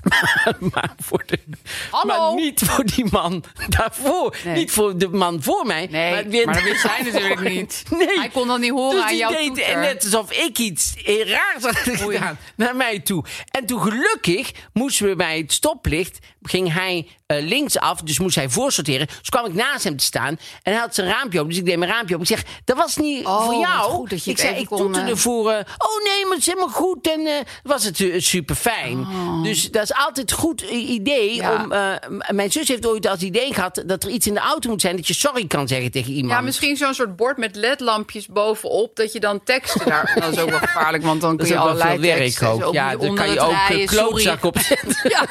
[0.73, 1.39] maar, voor de,
[1.91, 2.31] Hallo?
[2.31, 4.35] maar niet voor die man daarvoor.
[4.45, 4.55] Nee.
[4.55, 5.87] Niet voor de man voor mij.
[5.91, 7.83] Nee, maar, weer- dat wist hij natuurlijk niet.
[7.89, 8.19] Nee.
[8.19, 9.77] Hij kon dat niet horen Dus aan jouw deed toeter.
[9.77, 10.93] net alsof ik iets
[11.25, 13.23] raars had gedaan naar mij toe.
[13.51, 18.49] En toen gelukkig moesten we bij het stoplicht, ging hij eh, linksaf, dus moest hij
[18.49, 19.07] voorsorteren.
[19.07, 20.27] Dus kwam ik naast hem te staan
[20.63, 21.49] en hij had zijn raampje open.
[21.51, 22.27] Dus ik deed mijn raampje open.
[22.29, 23.91] Ik zeg, dat was niet Oh, voor jou.
[23.91, 26.31] goed dat je ik het zei, ik kon, toeterde eh, voor, eh, oh nee, maar
[26.31, 27.07] het is helemaal goed.
[27.11, 29.07] En eh, was het super fijn.
[29.43, 31.29] Dus dat is altijd een goed idee.
[31.29, 31.35] Oh.
[31.35, 31.63] Ja.
[31.63, 34.39] Om, eh, m- mijn zus heeft ooit als idee gehad dat er iets in de
[34.39, 36.33] auto moet zijn dat je sorry kan zeggen tegen iemand.
[36.33, 38.95] Ja, misschien zo'n soort bord met ledlampjes bovenop.
[38.95, 40.11] Dat je dan teksten daar...
[40.21, 42.07] Dat is ook wel gevaarlijk, want dan Dat kun is je ook wel allerlei veel
[42.09, 42.65] werk teksten.
[42.65, 42.73] ook.
[42.73, 44.95] Ja, onder kan je ook klootzak op zetten.
[45.09, 45.25] Ja,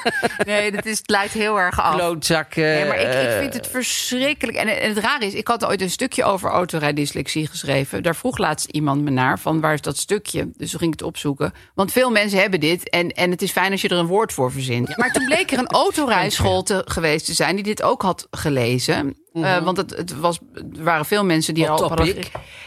[0.47, 1.94] nee, dat is, het leidt heel erg af.
[1.94, 2.57] Klootzak.
[2.57, 4.57] Nee, maar ik, ik eh, vind het verschrikkelijk.
[4.57, 8.03] En, en het rare is, ik had ooit een stukje over autorijdyslexie geschreven.
[8.03, 10.49] Daar vroeg laatst iemand me naar van waar is dat stukje?
[10.57, 11.53] Dus toen ging ik het opzoeken.
[11.75, 14.33] Want veel mensen hebben dit en, en het is fijn als je er een woord
[14.33, 14.96] voor verzint.
[14.96, 19.16] Maar toen bleek er een autorijschool te, geweest te zijn die dit ook had gelezen.
[19.44, 22.16] Eh, want het, het was, er waren veel mensen die Hot al hadden.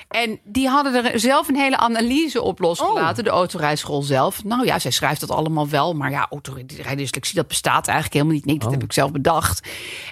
[0.08, 4.43] En die hadden er zelf een hele analyse op losgelaten, de autorijschool zelf.
[4.43, 8.45] Nou ja, zij schrijft dat allemaal wel, maar ja, autorijdyslexie, dat bestaat eigenlijk helemaal niet.
[8.45, 9.67] Nee, dat heb ik zelf bedacht.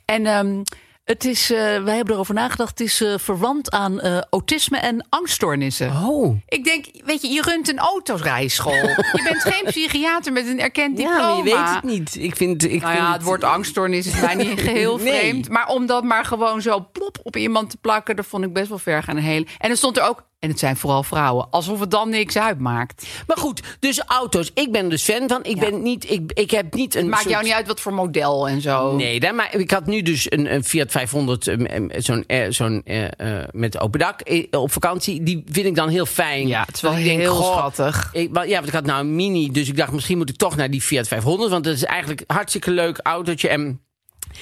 [0.05, 0.61] En ehm,
[1.07, 5.05] Het is, eh, wij hebben erover nagedacht, het is eh, verwant aan eh, autisme en
[5.09, 5.91] angststoornissen.
[5.91, 6.37] Oh.
[6.47, 8.73] Ik denk, weet je, je runt een autorijschool.
[8.73, 11.27] je bent geen psychiater met een erkend Ja, diploma.
[11.27, 12.15] maar je weet het niet.
[12.15, 15.13] Ik vind, ik Nou ja, vind het woord angststoornis is mij niet geheel Nee.
[15.19, 15.49] vreemd.
[15.49, 18.69] Maar om dat maar gewoon zo plop op iemand te plakken, dat vond ik best
[18.69, 19.17] wel ver gaan.
[19.17, 19.43] Heel.
[19.57, 23.07] En er stond er ook, en het zijn vooral vrouwen, alsof het dan niks uitmaakt.
[23.27, 24.51] Maar goed, dus auto's.
[24.53, 25.43] Ik ben dus fan van.
[25.43, 25.69] Ik, Ja.
[25.69, 27.09] ben niet, ik, ik heb niet een.
[27.09, 28.95] Maakt soort- jou niet uit wat voor model en zo.
[28.95, 32.45] Nee, daar, maar ik had nu dus een, een Fiat 500, eh, eh, zo'n eh,
[32.49, 33.05] zo'n eh,
[33.39, 34.21] eh, met open dak
[34.51, 35.23] op vakantie.
[35.23, 36.47] Die vind ik dan heel fijn.
[36.47, 38.09] Ja, het is wel denk, heel goh, schattig.
[38.13, 40.37] Ik, wa- ja, want ik had nou een mini, dus ik dacht misschien moet ik
[40.37, 41.51] toch naar die Fiat 500.
[41.51, 43.47] Want dat is eigenlijk een hartstikke leuk autootje.
[43.47, 43.81] En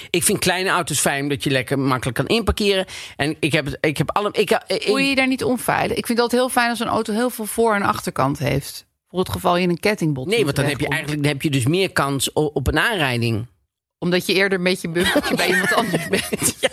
[0.10, 2.86] ik vind kleine auto's fijn, omdat je lekker makkelijk kan inparkeren.
[3.16, 4.30] En ik heb, ik heb alle...
[4.32, 5.98] Ik, ik, Voel je je daar niet onveilig?
[5.98, 8.86] Ik vind dat heel fijn als een auto heel veel voor- en achterkant heeft.
[9.10, 11.42] Voor het geval je in een kettingbot nee, want dan heb je eigenlijk dan heb
[11.42, 13.48] je dus meer kans op een aanrijding.
[14.06, 16.56] Omdat je eerder een beetje bumpertje bij iemand anders bent.
[16.60, 16.70] Ja,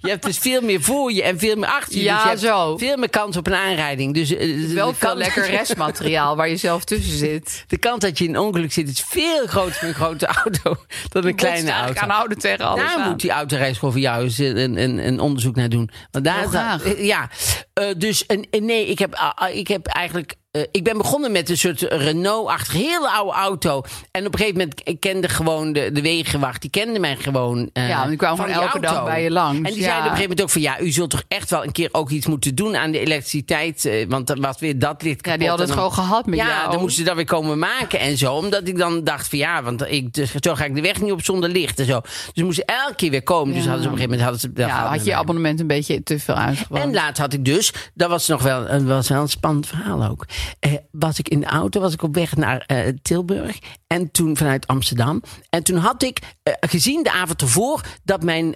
[0.00, 2.02] je hebt dus veel meer voor je en veel meer achter je.
[2.02, 2.76] Ja, dus je hebt zo.
[2.76, 4.14] veel meer kans op een aanrijding.
[4.14, 7.64] Dus eh, Wel de veel kans- lekker restmateriaal waar je zelf tussen zit.
[7.68, 10.76] De kans dat je in een ongeluk zit is veel groter voor een grote auto
[11.12, 12.00] dan een kleine auto.
[12.00, 13.08] aan houden tegen alles Daar aan.
[13.10, 15.90] moet die autorijschool voor jou eens een, een, een onderzoek naar doen.
[16.10, 16.98] Want daar, graag.
[16.98, 17.28] ja,
[17.72, 20.34] Eh, dus en, nee, ik heb, ah, ik heb eigenlijk.
[20.56, 23.82] Eh, ik ben begonnen met een soort Renault-achtige hele oude auto.
[24.10, 26.60] En op een gegeven moment ik kende gewoon de, de wegenwacht.
[26.60, 27.70] Die kende mij gewoon.
[27.72, 29.56] eh, Ja, die kwam van elke dag bij je langs.
[29.56, 29.88] En die Ja.
[29.88, 31.88] zeiden op een gegeven moment ook van ja, u zult toch echt wel een keer
[31.92, 33.84] ook iets moeten doen aan de elektriciteit.
[33.84, 35.26] eh, want dan was weer dat licht.
[35.26, 36.70] Ja, die hadden en het gewoon gehad met ja, jou.
[36.70, 38.34] dan moesten ze dat weer komen maken en zo.
[38.34, 41.12] Omdat ik dan dacht van ja, want ik, dus, zo ga ik de weg niet
[41.12, 42.00] op zonder licht en zo.
[42.00, 43.54] Dus ze moesten elke keer weer komen.
[43.54, 43.68] Dus Ja.
[43.70, 44.72] hadden ze op een gegeven moment hadden ze.
[44.82, 46.82] Ja, had je abonnement een beetje te veel uitgewoond.
[46.82, 50.04] En laatst had ik dus, dat was nog wel, een- was wel een spannend verhaal
[50.04, 50.24] ook.
[50.58, 53.58] Eh, was ik in de auto, was ik op weg naar eh, Tilburg.
[53.86, 55.22] En toen vanuit Amsterdam.
[55.50, 58.54] En toen had ik eh, gezien de avond ervoor dat mijn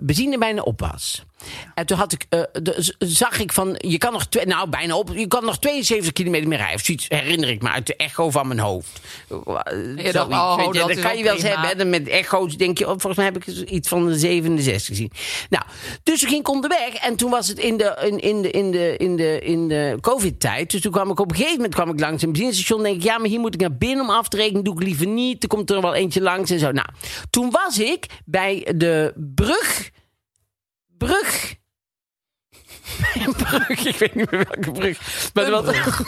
[0.00, 1.26] benzine bijna op was.
[1.74, 4.96] En toen had ik, eh, de- zag ik van, je kan nog, twee, nou bijna
[4.96, 6.76] op, je kan nog 72 kilometer meer rijden.
[6.76, 9.00] Of zoiets herinner ik me uit de echo van mijn hoofd.
[9.28, 9.44] Oh,
[10.12, 10.30] dat
[10.74, 11.66] dat is kan je wel eens prima.
[11.66, 11.90] hebben.
[11.90, 15.12] met echo's denk je, oh, volgens mij heb ik iets van de 67 gezien.
[15.50, 15.64] Nou,
[16.02, 18.70] dus toen ging ik onderweg en toen was het in de, in, in de, in
[18.70, 20.70] de, in de, in de covid-tijd.
[20.70, 22.82] Dus toen kwam ik op een gegeven moment kwam ik langs een benzinestation.
[22.82, 24.64] denk ik, ja, maar hier moet ik naar binnen om af te rekenen.
[24.64, 25.42] Doe ik liever niet.
[25.42, 26.72] Er komt er wel eentje langs en zo.
[26.72, 26.86] Nou,
[27.30, 29.90] toen was ik bij de brug.
[30.98, 31.54] Brug.
[33.14, 35.30] Een brug, ik weet niet meer welke brug.
[35.34, 36.02] Maar, er was een brug.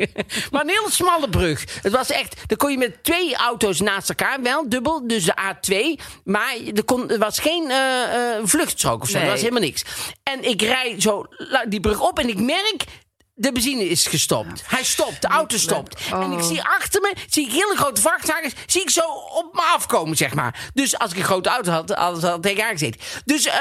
[0.50, 1.64] maar een hele smalle brug.
[1.82, 5.34] Het was echt, dan kon je met twee auto's naast elkaar, wel dubbel, dus de
[5.34, 6.02] A2.
[6.24, 9.24] Maar er, kon, er was geen eh, eh, vluchtstrook of zo, Nee.
[9.24, 9.82] er was helemaal niks.
[10.22, 11.26] En ik rijd zo
[11.68, 12.84] die brug op en ik merk,
[13.36, 14.62] de benzine is gestopt.
[14.66, 16.00] Hij stopt, de auto stopt.
[16.12, 19.00] En ik zie achter me, zie ik hele grote vrachtwagens, zie ik zo
[19.34, 20.70] op me afkomen, zeg maar.
[20.74, 23.00] Dus als ik een grote auto had, hadden ze al tegen haar gezeten.
[23.24, 23.54] Dus, eh,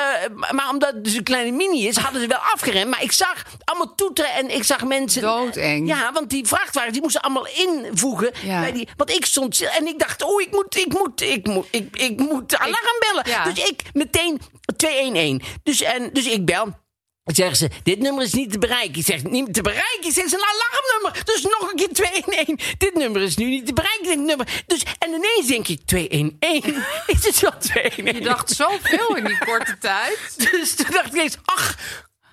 [0.52, 2.90] maar omdat het dus een kleine mini is, hadden ze wel afgeremd.
[2.90, 5.22] Maar ik zag allemaal toeteren en ik zag mensen...
[5.22, 5.88] Doodeng.
[5.88, 8.32] Ja, want die vrachtwagens die moesten allemaal invoegen.
[8.44, 8.60] Ja.
[8.60, 11.68] Bij die, want ik stond en ik dacht, oh, ik moet, ik moet, ik moet,
[11.72, 13.30] ik, ik moet alarm bellen.
[13.30, 13.44] ja.
[13.44, 14.42] Dus ik meteen
[14.78, 15.42] 211.
[15.64, 16.82] Dus, en, dus ik bel.
[17.24, 19.00] Zeggen ze, dit nummer is niet te bereiken.
[19.00, 20.08] Ik zeg, niet te bereiken?
[20.08, 21.26] Ik zeg, het is een alarmnummer.
[21.26, 22.74] Dus nog een keer 211.
[22.78, 24.08] Dit nummer is nu niet te bereiken.
[24.08, 24.64] Dit nummer.
[24.68, 26.66] Dus, en ineens denk ik, 211?
[27.16, 28.18] Is het wel 211?
[28.18, 30.18] Je dacht zoveel in die korte tijd.
[30.52, 31.78] Dus toen dacht ik eens, ach,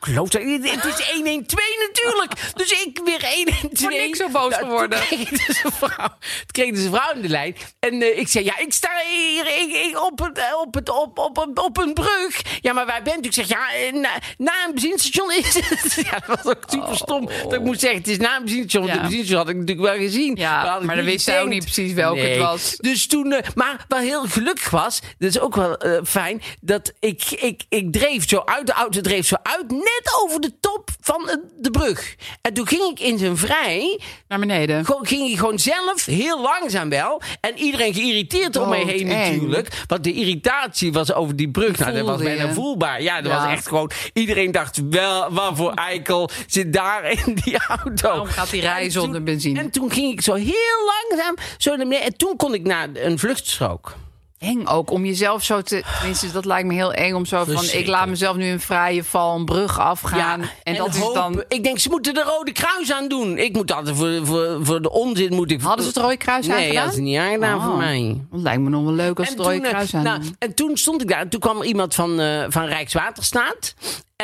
[0.01, 1.47] klootzak, het is 112
[1.89, 2.33] natuurlijk.
[2.55, 3.71] Dus ik weer 112.
[3.73, 4.99] Voor niks zo boos Nou, geworden.
[4.99, 7.57] Toen kreeg dus een vrouw, toen kreeg dus een vrouw in de lijn.
[7.79, 10.89] En eh, ik zei, ja, ik sta hier ik, ik, op, het, eh, op, het,
[10.89, 12.43] op, op, op, een brug.
[12.61, 13.29] Ja, maar waar bent u?
[13.29, 15.99] Ik zeg, ja, eh, na, na een benzinestation is het.
[16.11, 17.27] Ja, dat was ook super stom.
[17.43, 18.87] Dat ik moest zeggen, het is na een Oh.
[18.87, 18.93] Ja.
[18.95, 20.37] de benzinestation had ik natuurlijk wel gezien.
[20.37, 22.77] Ja, maar dan wist zij ook niet precies welke het was.
[22.77, 27.63] Dus toen, maar wat heel gelukkig was, dat is ook wel fijn, dat ik, ik,
[27.69, 31.71] ik dreef zo uit de auto, dreef zo uit, net over de top van de
[31.71, 32.15] brug.
[32.41, 34.85] En toen ging ik in zijn vrij, Naar beneden.
[34.85, 39.31] gewoon, ging hij gewoon zelf, heel langzaam wel, en iedereen geïrriteerd om mij heen Doodeng.
[39.33, 39.69] natuurlijk.
[39.87, 42.53] Want de irritatie was over die brug, nou, dat was bijna je.
[42.53, 43.03] voelbaar.
[43.03, 43.43] Ja, dat Ja.
[43.43, 48.09] was echt gewoon, iedereen dacht wel, wat voor eikel zit daar in die auto.
[48.09, 49.59] Waarom gaat hij rijden toen- zonder benzine?
[49.61, 52.07] En toen ging ik zo heel langzaam zo naar beneden.
[52.07, 53.95] En toen kon ik naar een vluchtstrook.
[54.41, 55.83] Eng ook om jezelf zo te.
[55.99, 57.65] Tenminste, dat lijkt me heel eng om zo van.
[57.65, 60.51] Ik laat mezelf nu een vrije val, een brug afgaan.
[60.63, 61.45] en, dat is dan.
[61.49, 63.39] Ik denk, ze moeten de Rode Kruis aan doen.
[63.39, 65.61] Ik moet altijd voor, voor, voor de onzin moet ik...
[65.61, 66.77] Hadden ze het Rode Kruis Nee, aangedaan?
[66.77, 67.65] hadden ze niet aangedaan Oh.
[67.65, 68.21] voor mij.
[68.31, 70.23] Dat lijkt me nog wel leuk als En het Rode toen, eh, Kruis aan nou,
[70.39, 71.21] en toen stond ik daar.
[71.21, 73.75] En toen kwam er iemand van, eh, van Rijkswaterstaat.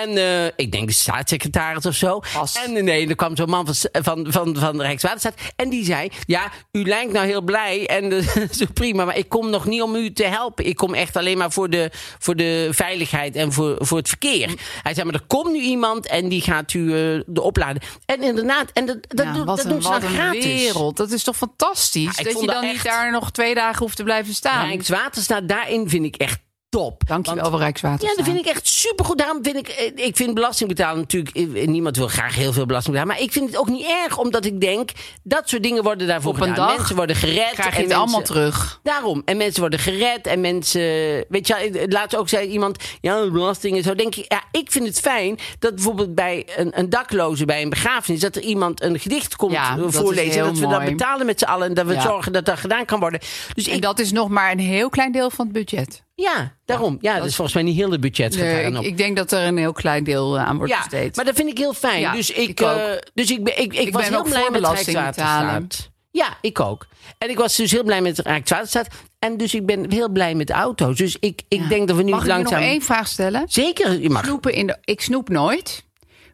[0.03, 2.21] En eh, ik denk de staatssecretaris of zo.
[2.65, 5.35] En eh, nee, er kwam zo'n man van, van, van, van de Rijkswaterstaat.
[5.57, 7.87] En die zei, ja, u lijkt nou heel blij.
[7.87, 8.23] En
[8.59, 10.67] zo prima, maar ik kom nog niet om u te helpen.
[10.67, 14.55] Ik kom echt alleen maar voor de, voor de veiligheid en voor, voor het verkeer.
[14.83, 17.83] Hij zei, maar er komt nu iemand en die gaat u eh, de opladen.
[18.07, 20.45] En inderdaad, en dat, dat, Ja, doen- wat dat een, doen ze wat dan gratis.
[20.45, 20.97] wereld.
[20.97, 22.17] Dat is toch fantastisch?
[22.17, 24.67] Ja, dat je dan niet daar nog twee dagen hoeft te blijven staan.
[24.67, 26.39] Rijkswaterstaat, daarin vind ik echt
[26.77, 27.03] top.
[27.07, 28.11] Dankjewel Want- voor Rijkswaterstaat.
[28.17, 29.19] Ja, dat vind ik echt supergoed.
[29.19, 32.67] Daarom vind ik, eh, ik vind belasting betalen natuurlijk, eh, niemand wil graag heel veel
[32.67, 33.17] belasting betalen.
[33.17, 34.91] Maar ik vind het ook niet erg, omdat ik denk,
[35.23, 36.67] dat soort dingen worden daarvoor Op een gedaan.
[36.67, 37.35] dag mensen worden gered.
[37.53, 38.81] Krijg je en het mensen- allemaal terug.
[38.83, 39.23] Daarom.
[39.25, 40.27] En mensen worden gered.
[40.27, 40.81] En mensen.
[41.29, 42.85] Weet je, eh, laatst ook zei iemand.
[43.01, 43.95] Ja, de belasting en zo.
[43.95, 44.25] Denk ik.
[44.33, 48.21] Ja, ik vind het fijn dat bijvoorbeeld bij een, een dakloze bij een begrafenis.
[48.21, 50.41] dat er iemand een gedicht komt Ja, eh, dat voorlezen.
[50.41, 50.91] en dat we dat mooi.
[50.91, 51.69] betalen met z'n allen.
[51.69, 52.01] En dat we Ja.
[52.01, 53.21] zorgen dat dat gedaan kan worden.
[53.55, 53.83] Dus En ik.
[53.83, 56.05] dat is nog maar een heel klein deel van het budget.
[56.19, 56.99] Ja, daarom.
[57.01, 58.37] Ja, dat is volgens mij niet heel het budget.
[58.37, 58.85] gaat Nee, ik, op.
[58.85, 61.17] ik denk dat er een heel klein deel eh, aan wordt Ja, besteed.
[61.17, 62.01] maar dat vind ik heel fijn.
[62.01, 62.83] Ja, dus ik, eh,
[63.15, 65.91] dus ik, ben, ik, ik, Ik was ben heel blij met Rijkswaterstaat.
[66.11, 66.87] Ja, ik ook.
[67.19, 68.89] En ik was dus heel blij met Rijkswaterstaat.
[69.19, 70.97] En dus ik ben heel blij met de auto's.
[70.97, 71.69] Dus ik, ik Ja.
[71.69, 72.61] denk dat we nu Mag ik je langzaam...
[72.61, 73.43] nog één vraag stellen?
[73.49, 74.25] Zeker, je mag.
[74.25, 75.85] Snoepen in de, ik snoep nooit.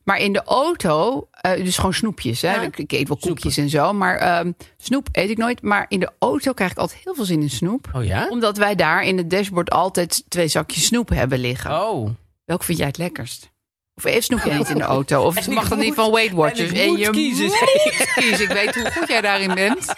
[0.05, 2.43] Maar in de auto, eh, dus gewoon snoepjes.
[2.43, 2.55] Hè?
[2.55, 2.69] Ja.
[2.75, 3.93] Ik, eet wel koekjes en zo.
[3.93, 5.63] Maar ehm, snoep eet ik nooit.
[5.63, 7.89] Maar in de auto krijg ik altijd heel veel zin in snoep.
[7.93, 8.29] Oh ja?
[8.29, 11.71] Omdat wij daar in het dashboard altijd twee zakjes snoep hebben liggen.
[11.71, 12.11] Oh.
[12.45, 13.51] Welk vind jij het lekkerst?
[13.95, 15.23] Of eerst snoep jij niet in de auto?
[15.25, 16.73] Of mag dat niet van Weight Watchers?
[16.73, 17.45] en moet je kiezen.
[17.45, 18.41] moet kiezen.
[18.41, 19.95] Ik weet hoe goed jij daarin bent.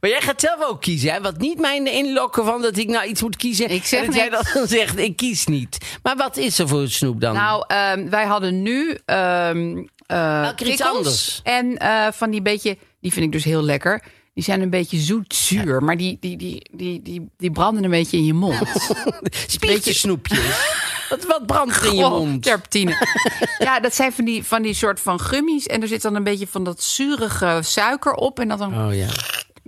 [0.00, 1.20] Maar jij gaat zelf ook kiezen, hè?
[1.20, 3.70] Wat niet mijn inlokken van dat ik nou iets moet kiezen.
[3.70, 4.44] Ik zeg en dat jij dan
[4.78, 5.78] zegt, ik kies niet.
[6.02, 7.34] Maar wat is er voor snoep dan?
[7.34, 8.98] Nou, ehm, wij hadden nu
[10.08, 11.40] Elke keer iets anders.
[11.44, 14.02] En eh, van die beetje, die vind ik dus heel lekker.
[14.34, 18.16] Die zijn een beetje zoet-zuur, maar die, die, die, die, die, die branden een beetje
[18.16, 18.60] in je mond.
[19.46, 20.38] Spiertjesnoepjes.
[21.10, 22.42] wat, wat brandt in je mond?
[22.42, 23.06] terpentine.
[23.58, 25.66] ja, dat zijn van die, van die soort van gummies.
[25.66, 28.40] En er zit dan een beetje van dat zurige suiker op.
[28.40, 29.08] En dat, dan, Oh ja.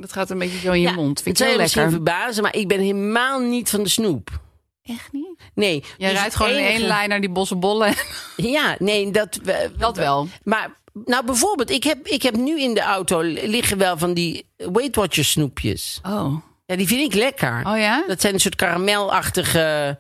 [0.01, 1.23] Dat gaat een beetje zo in je Ja, mond.
[1.23, 2.03] Vind het ik zou heel je misschien lekker.
[2.05, 4.41] verbazen, maar ik ben helemaal niet van de snoep.
[4.83, 5.41] Echt niet?
[5.55, 5.85] Nee.
[5.99, 7.95] Jij dus rijdt gewoon in één enige- lijn naar die bossenbollen.
[8.37, 9.39] Ja, nee, dat...
[9.79, 10.29] Dat wel.
[10.43, 10.71] Maar,
[11.05, 14.95] nou bijvoorbeeld, ik heb, ik heb nu in de auto liggen wel van die Weight
[14.97, 16.01] Watchers snoepjes.
[16.07, 16.35] Oh.
[16.67, 17.63] Ja, die vind ik lekker.
[17.67, 18.05] Oh ja?
[18.07, 19.99] Dat zijn een soort karamelachtige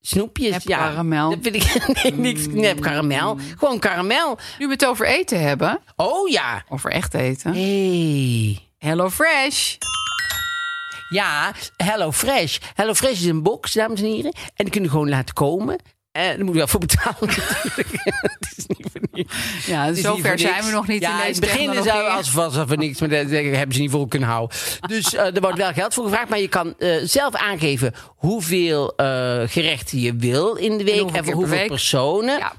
[0.00, 0.50] snoepjes.
[0.50, 1.30] Nep ja, karamel.
[1.30, 3.38] Dat vind ik nee, niks nep karamel.
[3.58, 4.38] Gewoon karamel.
[4.58, 5.80] Nu we het over eten hebben.
[5.96, 6.64] Oh ja.
[6.68, 7.52] Over echt eten.
[7.52, 8.58] Hey.
[8.80, 9.76] Hello Fresh.
[11.08, 12.58] Ja, Hello Fresh.
[12.74, 14.32] Hello Fresh is een box, dames en heren.
[14.32, 15.76] En die kun je gewoon laten komen.
[16.12, 17.88] En daar moet je wel voor betalen natuurlijk.
[18.20, 19.34] Het is niet voor niks.
[19.66, 21.84] Ja, Het is niet zover zijn we nog niet ja, in deze het beginnen zou
[21.86, 22.16] technologie.
[22.16, 24.56] alsof alsof we niks, maar dat dat hebben ze niet voor kunnen houden.
[24.86, 28.96] Dus eh, er wordt wel geld voor gevraagd, maar je kan eh, zelf aangeven hoeveel
[28.96, 29.06] eh,
[29.46, 32.38] gerechten je wil in de week en, hoeveel voor hoeveel personen.
[32.38, 32.52] Ja.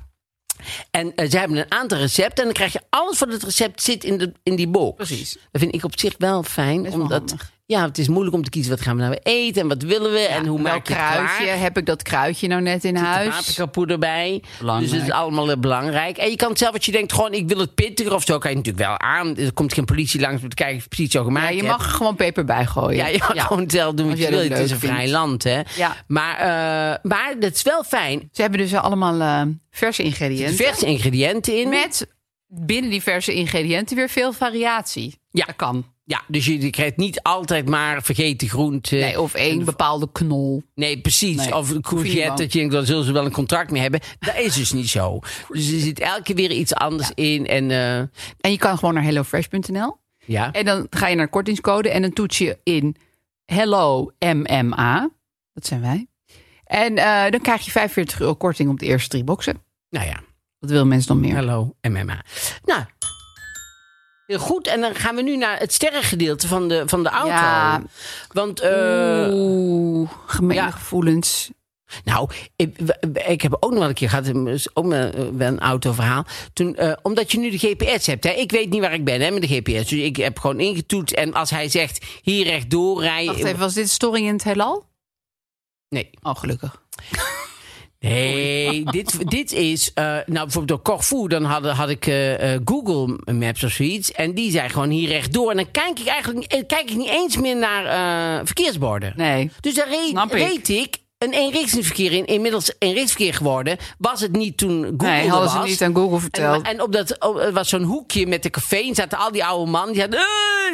[0.91, 3.81] En eh, ze hebben een aantal recepten en dan krijg je alles van het recept
[3.81, 4.95] zit in, de, in die box.
[4.95, 5.37] Precies.
[5.51, 7.51] Dat vind ik op zich wel fijn, wel omdat handig.
[7.71, 9.81] Ja, het is moeilijk om te kiezen wat gaan we nou weer eten en wat
[9.81, 11.43] willen we en hoe maak je het kruidje?
[11.43, 11.59] klaar.
[11.59, 13.35] Heb ik dat kruidje nou net in huis?
[13.35, 14.43] paprikapoeder bij.
[14.79, 16.17] Dus het is allemaal eh, belangrijk.
[16.17, 18.37] En je kan het zelf wat je denkt, gewoon ik wil het pittiger of zo,
[18.37, 19.37] kan je natuurlijk wel aan.
[19.37, 21.63] Er komt geen politie langs om te kijken of het precies zo gemaakt Ja, je
[21.63, 22.97] mag gewoon peper bij gooien.
[22.97, 24.39] Ja, je mag gewoon zelf doen wat je wil.
[24.39, 25.61] Het is een vrij land, hè.
[25.75, 25.95] Ja.
[26.07, 28.29] Maar, eh, maar dat is wel fijn.
[28.31, 30.65] Ze hebben dus allemaal eh, verse Er ingrediënten.
[30.65, 31.69] verse ingrediënten in.
[31.69, 32.07] Met
[32.47, 35.19] binnen die verse ingrediënten weer veel variatie.
[35.29, 35.45] Ja.
[35.45, 35.85] Dat kan.
[36.03, 38.99] Ja, dus je, krijgt niet altijd maar vergeten groenten.
[38.99, 40.63] Nee, of één bepaalde knol.
[40.75, 41.35] Nee, precies.
[41.35, 43.99] Nee, Of een courgette, dat je denkt, dan zullen ze wel een contract mee hebben.
[44.19, 45.19] Dat is dus niet zo.
[45.47, 47.47] Dus er zit elke keer weer iets anders in.
[47.47, 49.97] En eh, En je kan gewoon naar hellofresh.nl.
[50.25, 52.95] ja, En dan ga je naar kortingscode en dan toets je in
[53.45, 55.09] Hello MMA.
[55.53, 56.07] Dat zijn wij.
[56.63, 59.61] En eh, dan krijg je 45 euro korting op de eerste drie boxen.
[59.89, 60.19] nou ja.
[60.59, 61.35] Wat willen mensen nog meer?
[61.35, 62.25] Hallo, MMA.
[62.65, 62.83] Nou,
[64.39, 64.67] goed.
[64.67, 67.27] En dan gaan we nu naar het sterrengedeelte van de, van de auto.
[67.29, 67.81] Ja.
[68.31, 70.71] Want, eh, Oeh, gemene ja.
[70.71, 71.49] gevoelens.
[72.03, 72.77] nou, ik,
[73.27, 74.31] ik heb ook nog wel een keer gehad,
[74.73, 76.25] ook wel wel een autoverhaal.
[76.53, 78.23] Toen, eh, omdat je nu de GPS hebt.
[78.23, 79.89] Hè, ik weet niet waar ik ben hè, met de GPS.
[79.89, 81.15] Dus ik heb gewoon ingetoetst.
[81.15, 83.35] En als hij zegt, hier rechtdoor Wacht rijden.
[83.35, 84.85] even, was dit storing in het heelal?
[85.89, 86.09] Nee.
[86.21, 86.81] Oh, gelukkig.
[88.09, 89.93] Nee, dit, dit is.
[89.93, 94.11] eh, nou, bijvoorbeeld door Corfu, dan had, had ik eh, eh, Google Maps of zoiets.
[94.11, 95.49] En die zei gewoon hier rechtdoor.
[95.51, 99.13] En dan kijk ik eigenlijk niet- kijk ik niet eens meer naar verkeersborden.
[99.15, 99.51] Nee.
[99.59, 100.31] Dus reed, ik.
[100.31, 103.77] reed ik een eenrichtingsverkeer in, inmiddels eenrichtingsverkeer geworden.
[103.97, 105.67] Was het niet toen Google Nee, hadden ze was.
[105.69, 106.65] niet aan Google verteld.
[106.65, 108.77] En, en op dat op, het was zo'n hoekje met de café.
[108.77, 109.93] En zaten al die oude mannen.
[109.93, 110.19] Die hadden,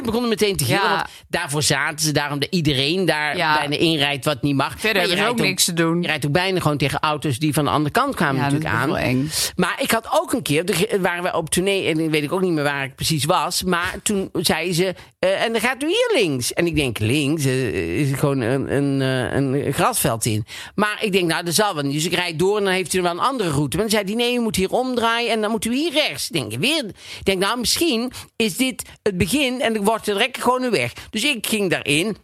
[0.04, 0.82] begonnen meteen te gillen.
[0.82, 0.90] Ja.
[0.96, 2.12] Want daarvoor zaten ze.
[2.12, 3.58] Daarom dat iedereen daar Ja.
[3.58, 4.74] bijna inrijdt wat niet mag.
[4.80, 6.02] Verder Maar je ze ook rijdt niks te doen.
[6.02, 8.52] Je rijdt ook bijna gewoon tegen auto's die van de andere kant kwamen Ja, dat
[8.52, 8.94] natuurlijk is aan.
[8.96, 9.30] wel eng.
[9.56, 12.42] Maar ik had ook een keer, er waren we op tournee en weet ik ook
[12.42, 13.64] niet meer waar ik precies was.
[13.64, 16.54] Maar toen zei ze, eh, en dan gaat u hier links.
[16.54, 20.37] En ik denk, links eh, is gewoon een, een, eh, een grasveld in.
[20.76, 21.94] Maar ik denk, nou, dat zal wel niet.
[21.94, 23.78] Dus ik rijd door en dan heeft u wel een andere route.
[23.78, 26.30] Maar dan zei hij, nee, u moet hier omdraaien en dan moet u hier rechts.
[26.30, 30.16] Ik denk, weer, ik denk nou, misschien is dit het begin en dan wordt het
[30.16, 30.94] direct gewoon een weg.
[31.10, 32.18] Dus ik ging daarin.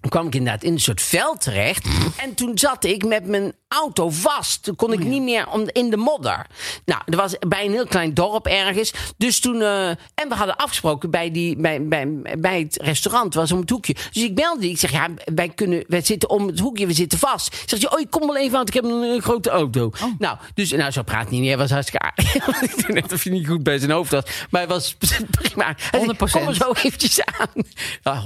[0.00, 1.86] Toen kwam ik inderdaad in een soort veld terecht.
[2.16, 4.62] En toen zat ik met mijn auto vast.
[4.62, 6.46] Toen kon ik niet meer om, in de modder.
[6.84, 8.92] Nou, er was bij een heel klein dorp ergens.
[9.16, 9.62] Dus toen.
[9.62, 13.34] eh, en we hadden afgesproken bij, die, bij, bij, bij het restaurant.
[13.34, 13.94] was om het hoekje.
[14.12, 14.70] Dus ik belde die.
[14.70, 16.86] Ik zeg, ja, wij, kunnen, wij zitten om het hoekje.
[16.86, 17.54] We zitten vast.
[17.54, 19.92] Ik zeg, oh, ik kom wel even, want ik heb een, grote auto.
[20.18, 21.48] Nou, dus nou, zo praat niet meer.
[21.48, 22.12] Hij was hartstikke
[22.60, 24.24] ik dacht net of hij niet goed bij zijn hoofd was.
[24.50, 24.96] Maar hij was
[25.40, 25.74] prima.
[25.76, 26.16] Hij zei, 100%.
[26.30, 27.64] Kom er zo eventjes aan.
[28.02, 28.22] Ja,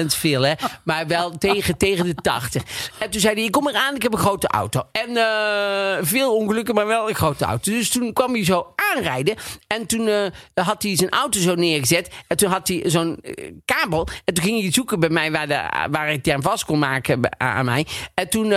[0.00, 0.52] 100% is veel, hè?
[0.84, 2.62] Maar wel tegen, tegen de 80.
[2.98, 4.82] En toen zei hij: Ik kom eraan, ik heb een grote auto.
[4.92, 7.72] En eh, veel ongelukken, maar wel een grote auto.
[7.72, 9.36] Dus toen kwam hij zo aanrijden.
[9.66, 12.10] En toen eh, had hij zijn auto zo neergezet.
[12.26, 14.08] En toen had hij zo'n eh, kabel.
[14.24, 16.78] En toen ging hij zoeken bij mij waar, de, waar ik die aan vast kon
[16.78, 17.86] maken aan mij.
[18.14, 18.52] En toen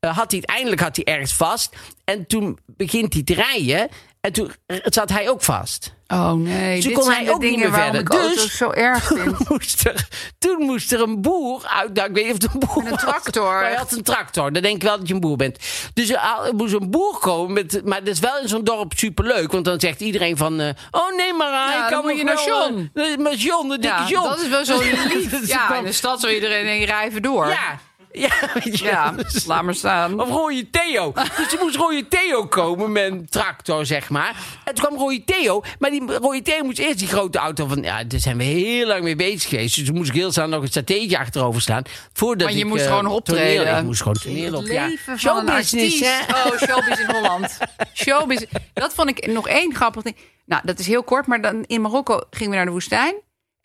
[0.00, 1.76] had hij het eindelijk had hij ergens vast.
[2.04, 3.88] En toen begint hij te rijden.
[4.26, 4.52] En toen
[4.84, 5.94] zat hij ook vast.
[6.06, 8.28] Oh nee, Dus toen dit kon zijn hij ook niet dingen meer waarom verder.
[8.28, 9.22] ik Dus- zo erg vind.
[9.24, 10.08] Toen moest, er,
[10.38, 11.94] toen moest er een boer uit.
[11.94, 13.44] Nou, ik weet niet of het een boer Met een was, tractor.
[13.52, 14.52] Maar hij had een tractor.
[14.52, 15.58] Dan denk ik wel dat je een boer bent.
[15.94, 16.20] Dus er,
[16.56, 17.52] moest een boer komen.
[17.52, 19.52] Met, maar dat is wel in zo'n dorp superleuk.
[19.52, 20.60] Want dan zegt iedereen van...
[20.60, 22.90] eh, oh nee, maar Ja, ik dan kan moet je naar wel, John.
[22.94, 24.28] eh, Met John, de dikke Ja, John.
[24.28, 24.78] dat is wel zo
[25.14, 25.46] lief.
[25.48, 27.46] Ja, in de stad zou iedereen denken, rij even door.
[27.46, 27.78] ja,
[28.24, 29.10] ja, weet je Ja.
[29.10, 30.20] Dus- laat maar staan.
[30.20, 31.12] Of Rooie Theo.
[31.36, 34.36] Dus er moest Rooie Theo komen met een tractor, zeg maar.
[34.64, 35.62] En toen kwam Rooie Theo.
[35.78, 37.82] Maar die Rooie Theo moest eerst die grote auto van...
[37.82, 39.76] Ja, daar zijn we heel lang mee bezig geweest.
[39.76, 41.82] Dus toen moest ik heel snel nog een strategie achterover slaan.
[42.12, 43.64] Voordat Maar je ik, moest eh, gewoon optreden.
[43.64, 44.86] toneel- ik moest gewoon toneel op, ja.
[44.86, 46.26] leven van een Showbusiness, artiest.
[46.26, 46.48] hè?
[46.50, 47.58] Oh, showbiz in Holland.
[48.04, 48.42] Showbiz.
[48.74, 50.16] Dat vond ik nog één grappig ding.
[50.44, 53.14] Nou, dat is heel kort, maar dan in Marokko gingen we naar de woestijn.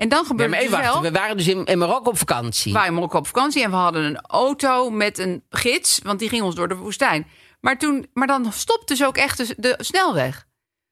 [0.01, 1.01] En dan gebeurde het dus wel.
[1.01, 2.71] We waren dus in, in Marokko op vakantie.
[2.71, 6.19] We waren in Marokko op vakantie en we hadden een auto met een gids, want
[6.19, 7.27] die ging ons door de woestijn.
[7.59, 10.45] Maar, toen, maar dan stopt dus ook echt de, de snelweg.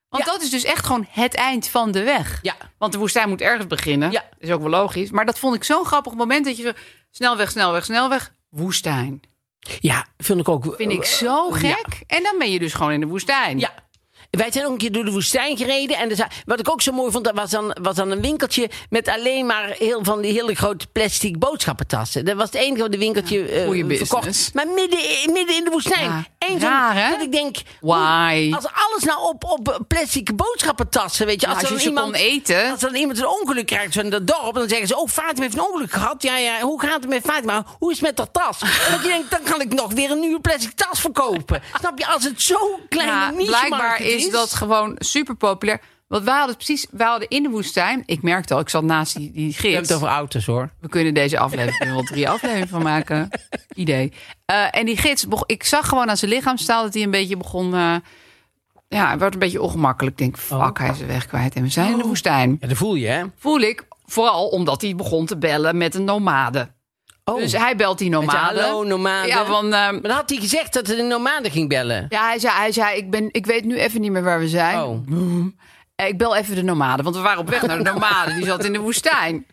[0.10, 0.32] Want Ja.
[0.32, 2.40] dat is dus echt gewoon het eind van de weg.
[2.42, 2.56] Ja.
[2.78, 4.12] Want de woestijn moet ergens beginnen.
[4.12, 4.24] Ja.
[4.40, 5.12] is ook wel logisch.
[5.12, 6.72] Maar dat vond ik zo'n grappig moment dat je zo
[7.12, 9.22] snelweg, snelweg, snelweg, woestijn.
[9.80, 10.74] Ja, vind ik ook.
[10.78, 11.56] Vind ik zo Ja.
[11.56, 12.04] gek.
[12.08, 13.60] En dan ben je dus gewoon in de woestijn.
[13.60, 13.74] Ja.
[14.30, 15.98] Wij zijn ook een keer door de woestijn gereden.
[15.98, 19.08] En wat ik ook zo mooi vond, dat was dan, was dan een winkeltje met
[19.08, 22.26] alleen maar heel van die hele grote plastic boodschappentassen.
[22.26, 24.54] Dat was het enige wat de winkeltje eh, verkocht.
[24.54, 25.00] Maar midden,
[25.34, 26.10] midden in de woestijn.
[26.10, 27.10] Ja, Eén raar?
[27.10, 28.52] Dat ik denk, Why?
[28.56, 31.48] als alles nou op, op plastic boodschappentassen, weet je.
[31.48, 32.72] Als, als je dan iemand, eten.
[32.72, 35.42] Als dan iemand een ongeluk krijgt zo in dat dorp, dan zeggen ze, oh, Fatima
[35.42, 36.24] heeft een ongeluk gehad.
[36.24, 37.66] Ja, ja, hoe gaat het met Fatima?
[37.80, 38.60] Hoe is het met dat tas?
[38.92, 41.62] dat je denkt, dan kan ik nog weer een nieuwe plastic tas verkopen.
[41.80, 42.08] Snap je?
[42.08, 45.82] Als het zo kleine Ja, blijkbaar market is dat gewoon super populair.
[46.08, 48.04] Want wij hadden precies, wij hadden in de woestijn.
[48.06, 49.88] Ik merkte al, ik zat naast die, die We hebben gids.
[49.90, 50.70] het over auto's hoor.
[50.82, 53.30] We kunnen deze aflevering er wel drie afleveringen van maken.
[53.76, 54.14] Idee.
[54.46, 57.74] Eh, en die gids, ik zag gewoon aan zijn lichaamstaal dat hij een beetje begon.
[57.74, 57.96] eh,
[58.88, 60.20] ja, werd een beetje ongemakkelijk.
[60.20, 62.58] Ik denk, fuck, hij is de weg kwijt en we zijn in de woestijn.
[62.60, 63.24] Ja, dat voel je hè?
[63.38, 66.70] Voel ik, vooral omdat hij begon te bellen met een nomade.
[67.34, 67.38] Oh.
[67.40, 68.62] Dus hij belt die nomade.
[68.62, 69.28] hallo nomade.
[69.28, 72.06] Ja, van, eh, Maar dan had hij gezegd dat hij de nomade ging bellen.
[72.10, 74.48] ja, hij zei, hij zei ik, ben, ik weet nu even niet meer waar we
[74.48, 74.82] zijn.
[74.84, 75.08] Oh.
[75.96, 78.34] Eh, Ik bel even de nomade, want we waren op weg naar de nomade.
[78.34, 79.46] Die zat in de woestijn.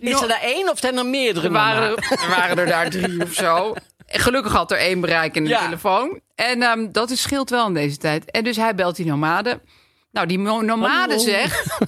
[0.00, 3.22] Is er daar één of zijn er meerdere er, waren, er, waren er daar drie
[3.22, 3.74] of zo.
[4.06, 5.64] Gelukkig had er één bereik in de Ja.
[5.64, 6.20] telefoon.
[6.34, 8.30] En ehm, dat is, scheelt wel in deze tijd.
[8.30, 9.60] En dus hij belt die nomade.
[10.10, 11.78] Nou, die nomade zegt...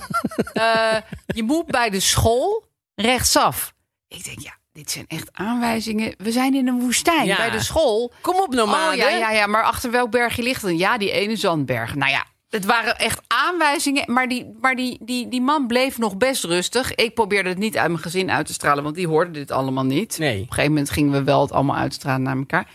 [0.53, 0.97] eh,
[1.27, 3.75] je moet bij de school rechtsaf.
[4.09, 6.15] Ik denk, ja, dit zijn echt aanwijzingen.
[6.19, 7.27] We zijn in een woestijn.
[7.27, 7.37] Ja.
[7.37, 8.91] Bij de school Kom op nomade.
[8.93, 10.79] Oh ja, ja, ja, maar achter welk bergje ligt het?
[10.79, 11.95] Ja, die ene zandberg.
[11.95, 14.13] Nou ja, het waren echt aanwijzingen.
[14.13, 16.95] Maar, die, maar die, die, die man bleef nog best rustig.
[16.95, 19.85] Ik probeerde het niet uit mijn gezin uit te stralen, want die hoorden dit allemaal
[19.85, 20.19] niet.
[20.19, 20.35] Nee.
[20.35, 22.69] Op een gegeven moment gingen we wel het allemaal uitstralen naar elkaar.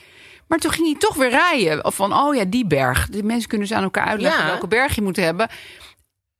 [0.48, 1.86] Maar toen ging hij toch weer rijden.
[1.86, 3.10] Of van, oh ja, die berg.
[3.10, 4.48] De mensen kunnen ze aan elkaar uitleggen Ja.
[4.48, 5.50] welke berg je moet hebben.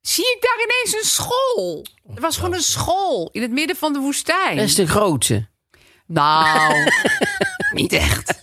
[0.00, 1.86] Zie ik daar ineens een school?
[2.14, 4.56] Er was gewoon een school in het midden van de woestijn.
[4.56, 5.50] Dat is de grootste.
[6.06, 6.90] Nou,
[7.74, 8.42] niet echt.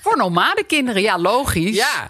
[0.00, 1.76] Voor nomade kinderen, ja, logisch.
[1.76, 2.08] Ja.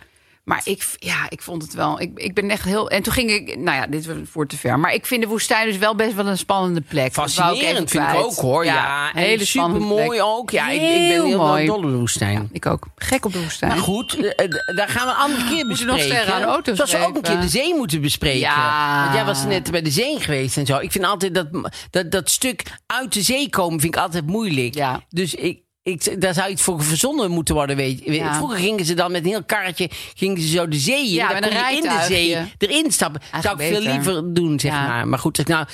[0.51, 2.01] Maar ik, ja, ik vond het wel.
[2.01, 2.91] Ik, ik ben echt heel.
[2.91, 3.57] En toen ging ik.
[3.59, 4.79] Nou ja, dit wordt te ver.
[4.79, 7.15] Maar ik vind de woestijn dus wel best wel een spannende plek.
[7.15, 8.65] Dat Fascinerend vind ik ook hoor.
[8.65, 10.51] Ja, een hele super mooi ook.
[10.51, 11.67] Ja, ik, ik ben Heel mooi.
[11.67, 12.49] dol op de woestijn.
[12.53, 12.87] Ik ook.
[12.97, 13.71] Gek op de woestijn.
[13.71, 16.05] Maar goed, eh, eh, daar gaan we een andere keer we nog bespreken.
[16.05, 18.39] sterren aan auto's Zoals we ook een keer de zee moeten bespreken.
[18.39, 19.03] Ja.
[19.03, 20.79] Want jij was net bij de zee geweest en zo.
[20.79, 21.49] Ik vind altijd dat,
[21.91, 24.75] dat, dat stuk uit de zee komen vind ik altijd moeilijk.
[24.75, 25.01] Ja.
[25.09, 27.77] Dus ik, ik, daar zou iets voor verzonnen moeten worden.
[27.77, 28.13] Weet je.
[28.13, 28.35] Ja.
[28.35, 31.13] Vroeger gingen ze dan met een heel karretje gingen ze zo de zee in.
[31.13, 33.21] Ja, dan kon je in de zee erin stappen.
[33.43, 34.87] zou ik veel liever doen, zeg Ja.
[34.87, 35.09] maar.
[35.09, 35.67] Maar goed, als ik, nou,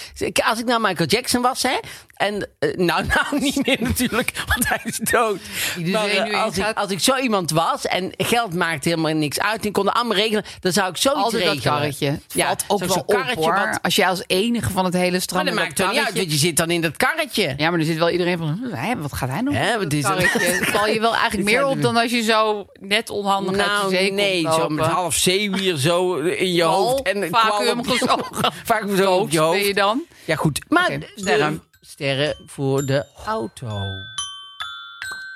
[0.44, 1.78] als ik nou Michael Jackson was, hè.
[2.16, 5.38] En, eh, nou, nou, niet meer natuurlijk, want hij is dood.
[5.84, 9.60] Maar, eh, als, ik, als ik zo iemand was en geld maakte helemaal niks uit...
[9.60, 11.74] en ik kon het allemaal regelen, dan zou ik zoiets Altijd dat regelen.
[11.74, 12.06] karretje.
[12.06, 15.10] Het Ja, valt ook wel op karretje wat- Als jij als enige van het hele
[15.10, 16.80] Maar strand dat met maakt dat toch niet uit, karretje- want je zit dan in
[16.80, 17.54] dat karretje.
[17.56, 19.54] Ja, maar er zit wel iedereen van, "Hm, hè, wat gaat hij nog
[20.02, 20.38] Karretje?
[20.38, 23.64] Het val je wel eigenlijk Dit meer op dan als je zo net onhandig uit
[23.66, 27.02] de Nou, zee nee, komt zo met half zeewier zo in je hoofd.
[27.02, 28.52] En vacuüm gezogen.
[28.64, 30.02] Vacuüm zo op je ben je dan?
[30.24, 30.60] Ja, goed.
[30.68, 31.62] Maar de- sterren.
[31.80, 33.80] sterren voor de auto.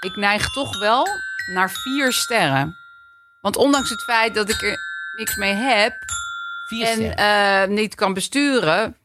[0.00, 1.06] Ik neig toch wel
[1.54, 2.76] naar vier sterren.
[3.40, 4.78] Want ondanks het feit dat ik er
[5.16, 5.94] niks mee heb
[6.70, 8.96] Vier en eh, niet kan besturen,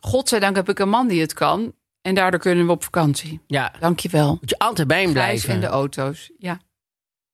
[0.00, 1.74] godzijdank heb ik een man die het kan.
[2.02, 3.40] En daardoor kunnen we op vakantie.
[3.46, 4.28] ja, Dankjewel.
[4.40, 5.48] moet je altijd bij hem blijven.
[5.54, 6.30] en de auto's.
[6.38, 6.60] Ja,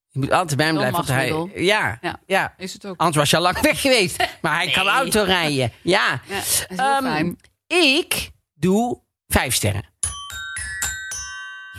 [0.09, 0.97] Je moet altijd bij hem blijven.
[0.97, 2.21] Want hij, ja, ja.
[2.27, 2.55] Ja.
[2.57, 2.97] is het ook.
[2.97, 4.27] Anders was je al lang weg geweest.
[4.43, 5.73] Maar hij kan auto rijden.
[5.83, 6.21] Ja.
[6.29, 7.37] Ja, is heel Ehm, fijn.
[7.67, 9.85] Ik doe vijf sterren.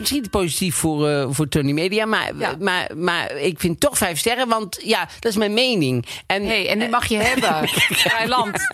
[0.00, 2.56] Misschien positief voor, eh, voor Tony Media, maar, Ja.
[2.60, 6.06] maar, maar ik vind toch vijf sterren, want ja, dat is mijn mening.
[6.26, 7.68] En, hey, en die mag je hebben.
[7.68, 8.68] Vrij land.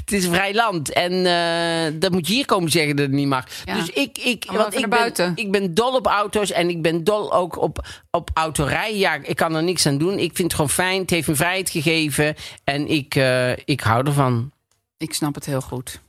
[0.00, 3.14] het is een vrij land en eh, dat moet je hier komen zeggen dat het
[3.14, 3.44] niet mag.
[3.64, 3.74] Ja.
[3.74, 5.32] Dus ik, ik, want ik, ben, buiten.
[5.34, 8.98] ik ben dol op auto's en ik ben dol ook op, op autorijden.
[8.98, 10.18] Ja, ik kan er niks aan doen.
[10.18, 11.00] Ik vind het gewoon fijn.
[11.00, 14.50] Het heeft me vrijheid gegeven en ik, eh, ik hou ervan.
[14.96, 16.00] Ik snap het heel goed.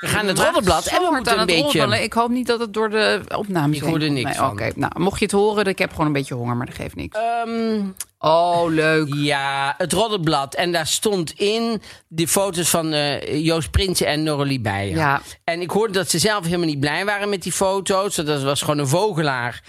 [0.00, 2.02] We gaan het roddelblad en we moeten aan een het beetje...
[2.02, 4.12] Ik hoop niet dat het door de opnames Ik heen hoor komt.
[4.12, 6.74] niks Nee, nou, mocht je het horen, ik heb gewoon een beetje honger, maar dat
[6.74, 7.18] geeft niks.
[7.18, 7.80] Ehm,
[8.18, 9.14] Oh, leuk.
[9.14, 10.54] Ja, het roddelblad.
[10.54, 14.96] En daar stond in de foto's van eh, Joost Prinsen en Norrelie Beijer.
[14.96, 15.20] Ja.
[15.44, 18.14] En ik hoorde dat ze zelf helemaal niet blij waren met die foto's.
[18.14, 19.62] Dat was gewoon een vogelaar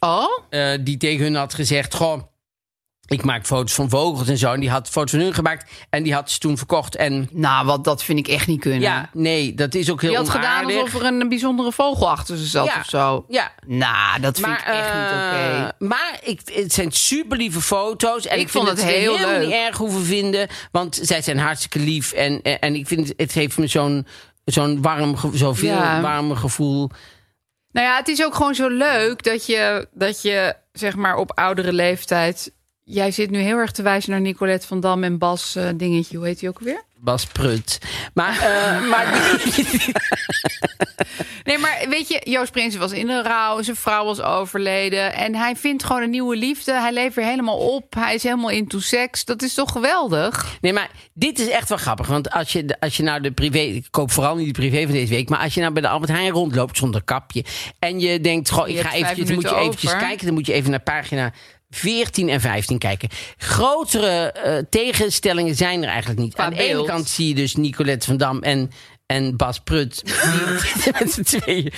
[0.00, 0.38] Oh?
[0.50, 1.94] eh, die tegen hun had gezegd...
[1.94, 2.22] Goh,
[3.06, 4.52] ik maak foto's van vogels en zo.
[4.52, 6.96] En die had foto's van hun gemaakt en die had ze toen verkocht.
[6.96, 8.80] En Nou, wat, dat vind ik echt niet kunnen.
[8.80, 10.82] ja, nee, dat is ook heel Je had gedaan onaardig.
[10.82, 12.76] alsof er een bijzondere vogel achter ze zat Ja.
[12.80, 13.24] of zo.
[13.28, 15.72] Ja, Nou, dat vind ik echt niet eh, oké.
[15.78, 18.26] Maar ik, het zijn super lieve foto's.
[18.26, 19.40] En Ik ik, vond vind het heel leuk.
[19.40, 20.48] niet erg hoeven vinden.
[20.72, 22.12] Want zij zijn hartstikke lief.
[22.12, 24.06] En, en, en ik vind het heeft me zo'n
[24.44, 26.00] zo'n warm, zoveel Ja.
[26.00, 26.90] warme gevoel.
[27.72, 31.38] Nou ja, het is ook gewoon zo leuk dat je, dat je zeg maar op
[31.38, 32.52] oudere leeftijd...
[32.84, 36.16] Jij zit nu heel erg te wijzen naar Nicolette van Dam en Bas eh, dingetje.
[36.16, 36.82] Hoe heet die ook alweer?
[36.96, 37.78] Bas Prut.
[38.14, 39.06] Maar, eh, maar
[41.44, 43.62] Nee, maar weet je, Joost Prinsen was in de rouw.
[43.62, 45.14] Zijn vrouw was overleden.
[45.14, 46.72] En hij vindt gewoon een nieuwe liefde.
[46.72, 47.94] Hij leeft weer helemaal op.
[47.94, 49.24] Hij is helemaal into seks.
[49.24, 50.56] Dat is toch geweldig?
[50.60, 52.06] Nee, maar dit is echt wel grappig.
[52.06, 53.58] Want als je, als je nou de privé...
[53.58, 55.28] Ik koop vooral niet de privé van deze week.
[55.28, 57.44] Maar als je nou bij de Albert Heijn rondloopt zonder kapje...
[57.78, 59.26] en je denkt, goh, ik ga eventjes...
[59.26, 60.06] Dan moet je eventjes over.
[60.06, 60.26] kijken.
[60.26, 61.32] Dan moet je even naar pagina
[61.74, 63.08] 14 en 15 kijken.
[63.36, 66.34] Grotere eh, tegenstellingen zijn er eigenlijk niet.
[66.34, 68.70] Qua Aan de ene kant zie je dus Nicolette van Dam en...
[69.06, 70.02] En Bas Prut,
[70.98, 71.72] met z'n tweeën,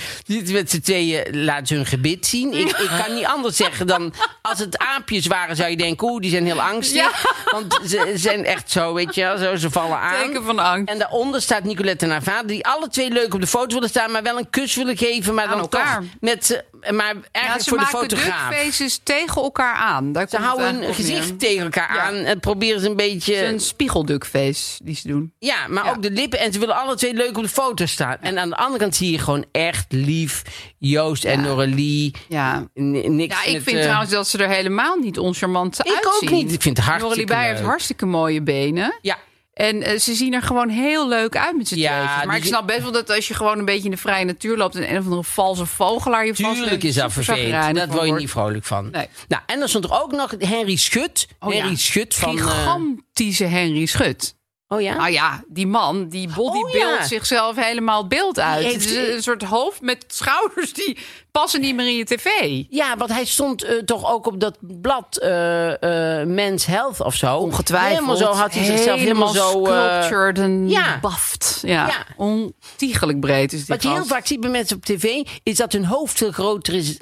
[0.51, 2.53] met z'n tweeën laten ze hun gebit zien.
[2.53, 4.13] Ik, ik kan niet anders zeggen dan...
[4.41, 6.07] Als het aapjes waren, zou je denken...
[6.07, 7.25] Oeh, die zijn heel angstig.
[7.51, 10.25] Want ze zijn echt zo, weet je zo, ze vallen aan.
[10.25, 10.89] Teken van angst.
[10.93, 12.47] En daaronder staat Nicolette en haar vader...
[12.47, 14.11] die alle twee leuk op de foto willen staan...
[14.11, 15.95] maar wel een kus willen geven, maar Aan dan elkaar.
[15.99, 16.05] toch...
[16.19, 18.49] Met, maar eigenlijk ze voor de maken fotograaf.
[18.49, 20.11] duckfaces tegen elkaar aan.
[20.11, 20.93] Daar Ze het houden neer.
[20.93, 22.01] gezicht tegen elkaar Ja.
[22.01, 22.13] aan...
[22.15, 23.35] en proberen ze een beetje...
[23.35, 25.33] Het is een spiegelduckface die ze doen.
[25.39, 26.39] Ja, maar ook de lippen.
[26.39, 28.17] En ze willen alle twee leuk op de foto staan.
[28.21, 30.41] En aan de andere kant zie je gewoon echt lief
[30.77, 31.47] Joost en Ja.
[31.47, 32.15] Noralie.
[32.27, 32.67] Ja.
[32.73, 36.29] Niks Ja, ik met, vind eh, trouwens dat ze er helemaal niet oncharmant Ik uitzien.
[36.29, 36.53] ook niet.
[36.53, 38.97] Ik vind het hartstikke Noralie Beijer heeft hartstikke mooie benen.
[39.01, 39.17] Ja,
[39.53, 42.25] En eh, ze zien er gewoon heel leuk uit met z'n Ja, tweetjes.
[42.25, 44.25] Maar dus ik snap best wel dat als je gewoon een beetje in de vrije
[44.25, 44.75] natuur loopt...
[44.75, 47.75] en een of andere valse vogelaar je vast tuurlijk is dat vervelend.
[47.75, 48.89] Dat word je niet vrolijk van.
[48.91, 49.07] Nee.
[49.27, 51.27] Nou, en dan stond er ook nog Henry Schut.
[51.39, 51.75] Oh, Henry ja.
[51.75, 52.37] Schut van...
[52.37, 54.35] eh, Gigantische Henry Schut.
[54.69, 54.95] Oh ja?
[54.95, 57.03] Nou ja, die man, die bodybuild Oh ja.
[57.05, 58.59] zichzelf helemaal beeld uit.
[58.63, 60.97] Die Het heeft- is een soort hoofd met schouders die
[61.31, 62.29] passen niet meer in je tv.
[62.69, 67.15] Ja, want hij stond eh, toch ook op dat blad eh eh Men's Health of
[67.15, 67.37] zo.
[67.37, 67.93] Ongetwijfeld.
[67.93, 69.65] Helemaal zo had hij zichzelf helemaal zo...
[69.65, 70.99] eh, sculptured en ja.
[71.01, 71.59] baft.
[71.65, 72.05] Ja, Ja.
[72.17, 75.03] ontiegelijk breed is die Wat je heel vaak ziet bij mensen op tv,
[75.43, 76.97] is dat hun hoofd veel groter is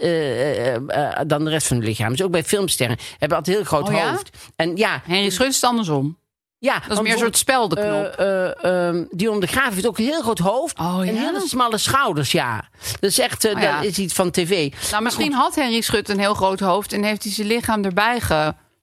[1.27, 2.09] dan de rest van hun lichaam.
[2.09, 4.09] Dus ook bij filmsterren hebben altijd een heel groot Oh ja?
[4.11, 4.29] hoofd.
[4.55, 6.17] En ja, Henry Schut is het andersom.
[6.57, 8.19] Ja Dat is meer een soort speldenknop.
[8.19, 8.25] Uh,
[8.71, 11.21] uh, um, Dion de Graaf heeft ook een heel groot hoofd Oh, en ja?
[11.21, 12.69] hele smalle schouders, ja.
[12.99, 13.75] Dat is echt, eh, Oh, ja.
[13.75, 14.73] dat is iets van tv.
[14.91, 18.21] nou, misschien had Henry Schut een heel groot hoofd en heeft hij zijn lichaam erbij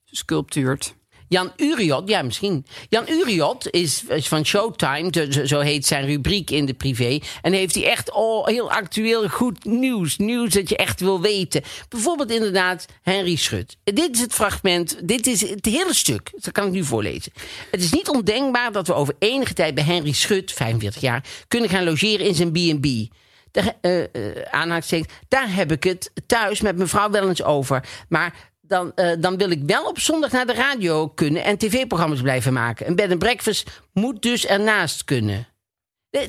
[0.04, 0.94] gesculptuurd.
[1.33, 2.66] Jan Uriot, ja misschien.
[2.89, 7.18] Jan Uriot is, van Showtime, zo- heet zijn rubriek in de privé.
[7.43, 10.16] En heeft hij echt oh, heel actueel goed nieuws.
[10.16, 11.62] Nieuws dat je echt wil weten.
[11.89, 13.76] Bijvoorbeeld inderdaad Henry Schut.
[13.85, 16.30] Dit is het fragment, dit is het hele stuk.
[16.37, 17.33] Dat kan ik nu voorlezen.
[17.70, 21.68] Het is niet ondenkbaar dat we over enige tijd bij Henry Schut, 45 jaar, kunnen
[21.70, 22.87] gaan logeren in zijn B&B.
[23.51, 24.03] Daar, eh,
[24.51, 27.85] aanhalingstekens, daar heb ik het thuis met mevrouw wel eens over.
[28.09, 32.20] Maar dan, eh, dan wil ik wel op zondag naar de radio kunnen en tv-programma's
[32.22, 32.86] blijven maken.
[32.86, 35.46] Een bed and breakfast moet dus ernaast kunnen.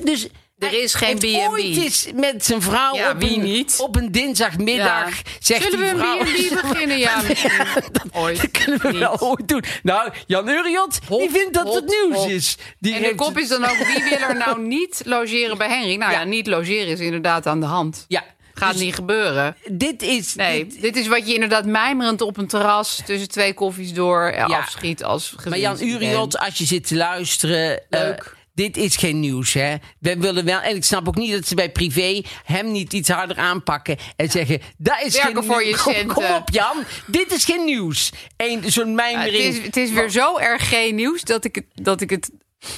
[0.02, 0.28] Dus
[0.58, 1.24] Er is geen B&B.
[1.50, 3.76] ooit eens met zijn vrouw Ja, op, wie een, niet?
[3.80, 5.30] op een dinsdagmiddag Ja.
[5.40, 6.18] zegt Zullen we die vrouw...
[6.20, 6.98] een B&B beginnen?
[6.98, 7.22] Ja.
[8.12, 8.40] Ooit.
[8.40, 8.98] Dat kunnen we Niet.
[8.98, 9.62] wel ooit doen.
[9.82, 12.28] Nou, Jan Uriot, die vindt dat hop, het nieuws hop.
[12.28, 12.56] is.
[12.78, 15.94] Die En de kop is dan ook, wie wil er nou niet logeren bij Henry?
[15.96, 16.24] Nou ja, Ja.
[16.24, 18.04] niet logeren is inderdaad aan de hand.
[18.08, 18.24] Ja,
[18.64, 19.56] Gaat dus niet gebeuren.
[19.70, 20.34] Dit is...
[20.34, 24.26] Nee, dit- dit is wat je inderdaad mijmerend op een terras tussen twee koffies door
[24.26, 24.58] eh, Ja.
[24.58, 25.82] afschiet als Maar Jan.
[25.82, 27.90] Uriot, als je zit te luisteren...
[27.90, 28.08] eh,
[28.54, 29.74] dit is geen nieuws, hè?
[30.00, 30.60] We willen wel...
[30.60, 33.96] En ik snap ook niet dat ze bij privé hem niet iets harder aanpakken...
[34.16, 36.76] en zeggen, dat is Werken geen voor nieuws." je Kom, kom op, Jan.
[37.06, 38.12] Dit is geen nieuws.
[38.36, 39.44] Eén zo'n Ja, het, mijmering.
[39.44, 42.30] is, het is weer zo erg geen nieuws dat ik het, dat ik het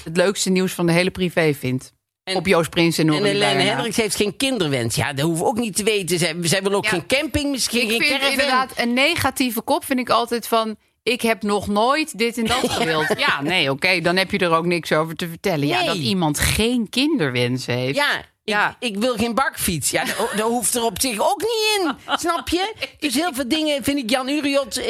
[0.04, 1.92] het leukste nieuws van de hele privé vind.
[2.26, 3.70] En- op Joost Prins en En Norrie Helene bijna.
[3.70, 4.94] Hendricks heeft geen kinderwens.
[4.94, 6.18] Ja, dat hoeven we ook niet te weten.
[6.18, 6.90] Zij, zij wil ook Ja.
[6.90, 8.30] geen camping, misschien Ik geen vind caravan.
[8.30, 10.76] inderdaad een negatieve kop vind ik altijd van...
[11.12, 13.06] ik heb nog nooit dit en dat gewild.
[13.18, 15.66] Ja, nee, oké, dan heb je er ook niks over te vertellen.
[15.66, 17.96] Ja, dat iemand geen kinderwens heeft.
[17.96, 18.76] Ja, ik, Ja.
[18.80, 19.90] ik wil geen bakfiets.
[19.90, 22.16] Ja, dat, dat hoeft er op zich ook niet in.
[22.18, 22.74] Snap je?
[22.98, 24.86] Dus heel veel dingen vind ik Jan Uriot eh,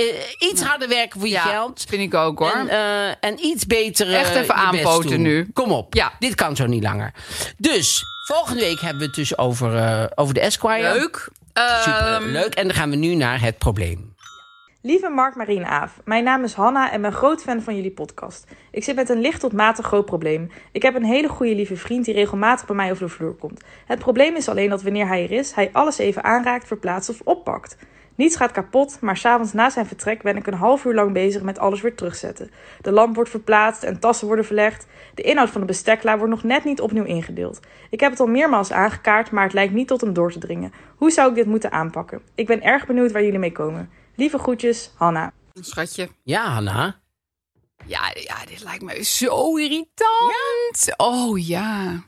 [0.51, 1.85] iets harder werken voor je Ja, geld.
[1.89, 2.51] vind ik ook hoor.
[2.55, 4.15] En, eh, en iets beter.
[4.15, 5.49] Echt even aanpoten nu.
[5.53, 5.95] Kom op.
[5.95, 6.13] Ja.
[6.19, 7.13] Dit kan zo niet langer.
[7.57, 10.93] Dus, volgende week hebben we het dus over, eh, over de Esquire.
[10.99, 11.29] Leuk.
[11.85, 12.55] Super Ehm, leuk.
[12.55, 14.15] En dan gaan we nu naar het probleem.
[14.87, 17.91] Lieve Mark, Marie en Aaf, mijn naam is Hanna en ben groot fan van jullie
[17.91, 18.47] podcast.
[18.71, 20.51] Ik zit met een licht tot matig groot probleem.
[20.73, 23.65] Ik heb een hele goede lieve vriend die regelmatig bij mij over de vloer komt.
[23.87, 27.21] Het probleem is alleen dat wanneer hij er is, hij alles even aanraakt, verplaatst of
[27.25, 27.77] oppakt.
[28.15, 31.43] Niets gaat kapot, maar s'avonds na zijn vertrek ben ik een half uur lang bezig
[31.43, 32.51] met alles weer terugzetten.
[32.81, 34.87] De lamp wordt verplaatst en tassen worden verlegd.
[35.15, 37.61] De inhoud van de besteklaar wordt nog net niet opnieuw ingedeeld.
[37.91, 40.73] Ik heb het al meermaals aangekaart, maar het lijkt niet tot hem door te dringen.
[40.97, 42.21] Hoe zou ik dit moeten aanpakken?
[42.35, 43.91] Ik ben erg benieuwd waar jullie mee komen.
[44.17, 45.33] Lieve groetjes, Hanna.
[45.55, 46.09] Schatje.
[46.23, 47.01] Ja, Hanna.
[47.87, 50.95] Ja, ja, dit lijkt me zo irritant.
[50.97, 52.03] Oh ja.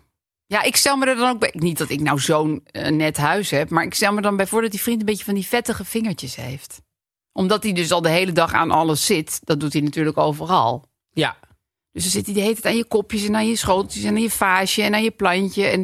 [0.47, 1.51] Ja, ik stel me er dan ook bij.
[1.53, 4.47] Niet dat ik nou zo'n eh, net huis heb, maar ik stel me dan bij
[4.47, 6.81] voor dat die vriend een beetje van die vettige vingertjes heeft.
[7.33, 9.41] Omdat hij dus al de hele dag aan alles zit.
[9.45, 10.85] Dat doet hij natuurlijk overal.
[11.11, 11.37] Ja.
[11.93, 14.15] Dus dan zit hij de hele tijd aan je kopjes en aan je schoteltjes en
[14.15, 15.67] aan je vaasje en aan je plantje.
[15.67, 15.81] En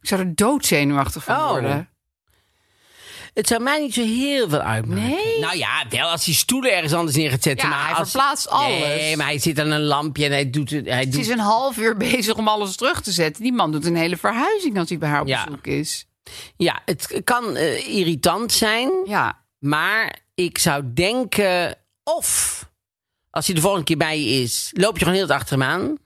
[0.00, 1.48] ik zou er doodzenuwachtig van Oh.
[1.50, 1.89] worden.
[3.34, 5.04] Het zou mij niet zo heel veel uitmaken.
[5.04, 5.38] Nee?
[5.40, 7.68] Nou ja, wel als hij stoelen ergens anders neer gaat zetten.
[7.68, 8.10] Ja, maar hij als...
[8.10, 8.78] verplaatst alles.
[8.78, 10.86] Nee, maar hij zit aan een lampje en hij doet het.
[10.86, 11.20] Hij doet...
[11.20, 13.42] is een half uur bezig om alles terug te zetten.
[13.42, 15.44] Die man doet een hele verhuizing als hij bij haar op Ja.
[15.44, 16.06] bezoek is.
[16.56, 18.90] Ja, het kan eh, irritant zijn.
[19.04, 22.58] Ja, Maar ik zou denken, of
[23.30, 25.68] als hij de volgende keer bij je is, loop je gewoon heel het achter hem
[25.68, 25.96] aan.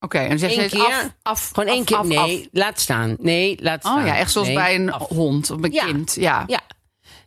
[0.00, 0.18] Oké.
[0.18, 0.94] En dan zegt Eén ze eens keer?
[0.94, 2.18] af, af, Gewoon één af, keer.
[2.18, 3.16] af, nee, laat staan.
[3.18, 3.98] Nee, laat staan.
[4.00, 5.84] Oh ja, echt zoals Nee, bij een hond of een Ja.
[5.84, 6.14] kind.
[6.20, 6.44] Ja.
[6.46, 6.60] Ja.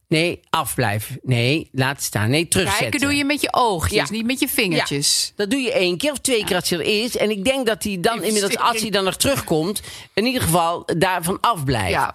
[0.08, 1.20] Nee, afblijven.
[1.22, 2.30] Nee, laat staan.
[2.30, 2.90] Nee, terugzetten.
[2.90, 4.16] Kijken doe je met je oogjes, Ja.
[4.16, 5.34] niet met je vingertjes.
[5.36, 7.18] Dat doe je één keer of twee keer als hij er is.
[7.18, 9.82] En ik denk dat hij dan inmiddels, als hij dan nog terugkomt,
[10.14, 11.90] in ieder geval daarvan afblijft.
[11.92, 12.14] Ja.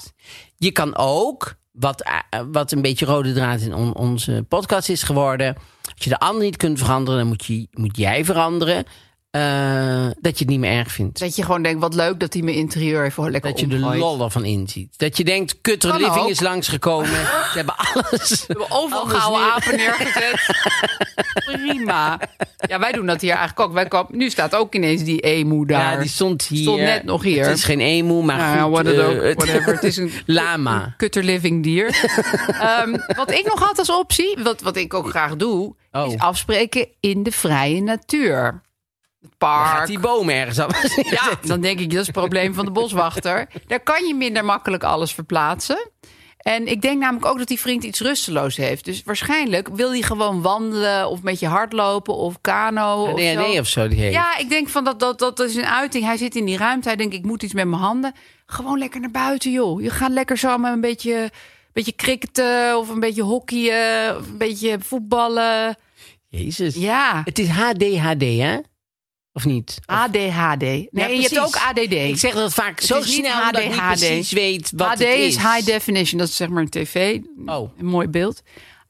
[0.56, 5.02] Je kan ook, wat, eh, wat een beetje rode draad in on- onze podcast is
[5.02, 5.56] geworden.
[5.94, 8.84] Als je de ander niet kunt veranderen, dan moet, je, moet jij veranderen.
[9.34, 11.18] Eh, dat je het niet meer erg vindt.
[11.18, 13.78] Dat je gewoon denkt, wat leuk dat hij mijn interieur even lekker Dat je de
[13.78, 14.98] lol ervan inziet.
[14.98, 16.28] Dat je denkt, Kutter Kan Living ook.
[16.28, 17.08] is langsgekomen.
[17.50, 18.28] Ze hebben alles.
[18.30, 20.56] We hebben overal gouden neer- apen neergezet.
[21.44, 22.20] Prima.
[22.56, 23.72] Ja, wij doen dat hier eigenlijk ook.
[23.74, 25.92] Wij komen, nu staat ook ineens die emu daar.
[25.92, 26.62] Ja, die stond hier.
[26.62, 27.46] Stond net nog hier.
[27.46, 28.84] Het is geen emu, maar Nou goed.
[28.86, 29.72] what eh, ook, whatever.
[29.74, 30.94] Het is een Lama.
[30.96, 31.86] kutter living dier.
[32.60, 36.12] Ehm, wat ik nog had als optie, wat, wat ik ook graag doe, Oh.
[36.12, 38.62] is afspreken in de vrije natuur.
[39.46, 40.70] Gaat die boom ergens aan.
[41.10, 43.48] Ja, dan denk ik, dat is het probleem van de boswachter.
[43.66, 45.90] Daar kan je minder makkelijk alles verplaatsen.
[46.38, 48.84] En ik denk namelijk ook dat die vriend iets rusteloos heeft.
[48.84, 53.02] Dus waarschijnlijk wil hij gewoon wandelen of een beetje hardlopen of kano.
[53.02, 53.40] of Nee, zo.
[53.40, 54.14] nee, of zo die heeft.
[54.14, 56.04] Ja, ik denk van dat, dat, dat is een uiting.
[56.04, 56.88] Hij zit in die ruimte.
[56.88, 58.14] Hij denkt, ik moet iets met mijn handen.
[58.46, 59.82] Gewoon lekker naar buiten, joh.
[59.82, 61.30] Je gaat lekker samen een beetje,
[61.72, 65.76] beetje cricketen of een beetje hockeyen of een beetje voetballen.
[66.28, 66.74] Jezus.
[66.74, 68.56] Ja, Het is HDHD, hè?
[69.36, 69.78] Of niet?
[69.86, 70.60] ADHD.
[70.60, 71.92] Nee, Ja, je hebt ook ADD.
[71.92, 73.98] Ik zeg dat vaak zo is niet snel dat ik niet HDHD.
[73.98, 75.26] precies weet wat HD het is.
[75.26, 76.18] is high definition.
[76.18, 77.18] Dat is zeg maar een tv.
[77.46, 77.78] Oh.
[77.78, 78.42] Een mooi beeld.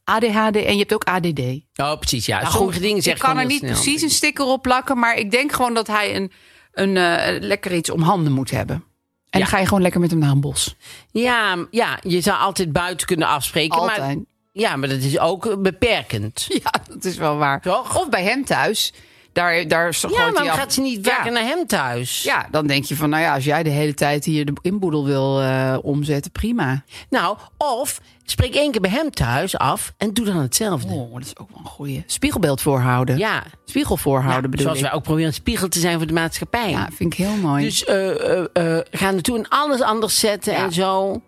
[0.05, 1.40] ADHD en je hebt ook ADD.
[1.76, 2.40] Oh, precies, ja.
[2.40, 3.72] Nou, Sommige goed, dingen zeg Ik kan er niet snel.
[3.72, 6.32] precies een sticker op plakken, maar ik denk gewoon dat hij een,
[6.72, 8.76] een eh, lekker iets om handen moet hebben.
[8.76, 8.84] En
[9.30, 9.38] Ja.
[9.38, 10.74] dan ga je gewoon lekker met hem naar een bos.
[11.11, 13.78] Ja, ja, je zou altijd buiten kunnen afspreken.
[13.84, 14.18] Maar, Altijd.
[14.53, 16.47] ja, maar dat is ook beperkend.
[16.62, 17.61] Ja, dat is wel waar.
[17.61, 17.99] Toch?
[18.01, 18.92] Of bij hem thuis.
[19.35, 21.14] Daar, daar Ja, maar dan af- gaat ze niet Ja.
[21.14, 22.22] vaker naar hem thuis.
[22.22, 25.05] Ja, dan denk je van, nou ja, als jij de hele tijd hier de inboedel
[25.05, 26.85] wil eh, omzetten, prima.
[27.11, 30.93] Nou, of spreek één keer bij hem thuis af en doe dan hetzelfde.
[30.95, 32.03] Oh, dat is ook wel een goeie.
[32.07, 33.18] Spiegelbeeld voorhouden.
[33.18, 34.85] Ja, Spiegel voorhouden Ja, bedoel zoals ik.
[34.85, 36.70] wij ook proberen een spiegel te zijn voor de maatschappij.
[36.70, 37.64] Ja, vind ik heel mooi.
[37.64, 40.64] Dus eh eh, ga naartoe en alles anders zetten Ja.
[40.64, 41.22] en zo.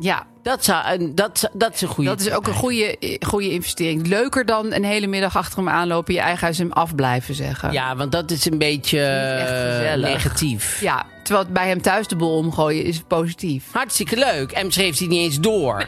[0.00, 2.10] Ja, Dat, zou, dat, dat is een goede.
[2.10, 2.96] dat is ook een goede,
[3.26, 4.06] goede investering.
[4.06, 7.72] Leuker dan een hele middag achter hem aanlopen, je eigen huis hem af blijven zeggen.
[7.72, 8.98] Ja, want dat is een beetje
[9.96, 10.80] negatief.
[10.80, 13.64] Ja, terwijl bij hem thuis de boel omgooien is positief.
[13.72, 14.52] Hartstikke leuk.
[14.52, 15.86] En heeft hij niet eens door.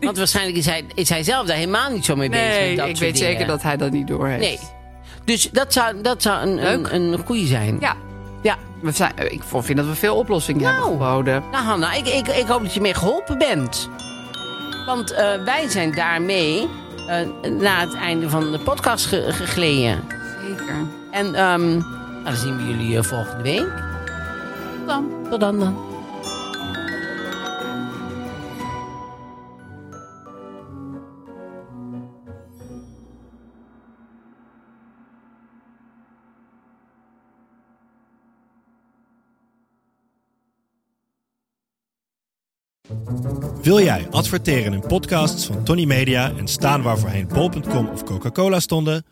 [0.00, 2.48] Want waarschijnlijk is hij, is hij zelf daar helemaal niet zo mee bezig.
[2.48, 4.40] met Nee, dat ik weet zeker dat hij dat niet door heeft.
[4.40, 4.58] Nee.
[5.24, 7.76] Dus dat zou, dat zou een, een, een goede zijn.
[7.80, 7.96] Ja,
[8.44, 8.56] ja.
[8.80, 11.42] we zijn, ik vind dat we veel oplossingen hebben geboden.
[11.50, 13.88] Nou, Hanna, ik, ik, ik hoop dat je mee geholpen bent.
[14.86, 16.68] Want eh, wij zijn daarmee
[17.08, 20.04] eh, na het einde van de podcast ge- gegleden.
[20.48, 20.74] Zeker.
[21.10, 23.72] En ehm, nou, dan zien we jullie eh, volgende week.
[24.86, 25.04] Dan.
[25.30, 25.76] Tot dan dan.
[43.64, 48.60] Wil jij adverteren in podcasts van Tony Media en staan waar voorheen bol.com of Coca-Cola
[48.60, 49.04] stonden?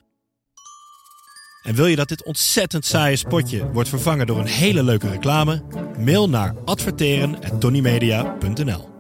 [1.63, 5.63] En wil je dat dit ontzettend saaie spotje wordt vervangen door een hele leuke reclame?
[5.99, 8.91] Mail naar adverteren@tonymedia.nl.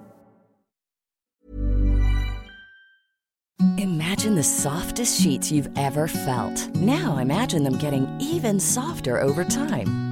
[3.76, 6.68] Imagine the softest sheets you've ever felt.
[6.78, 10.11] Now imagine them getting even softer over time.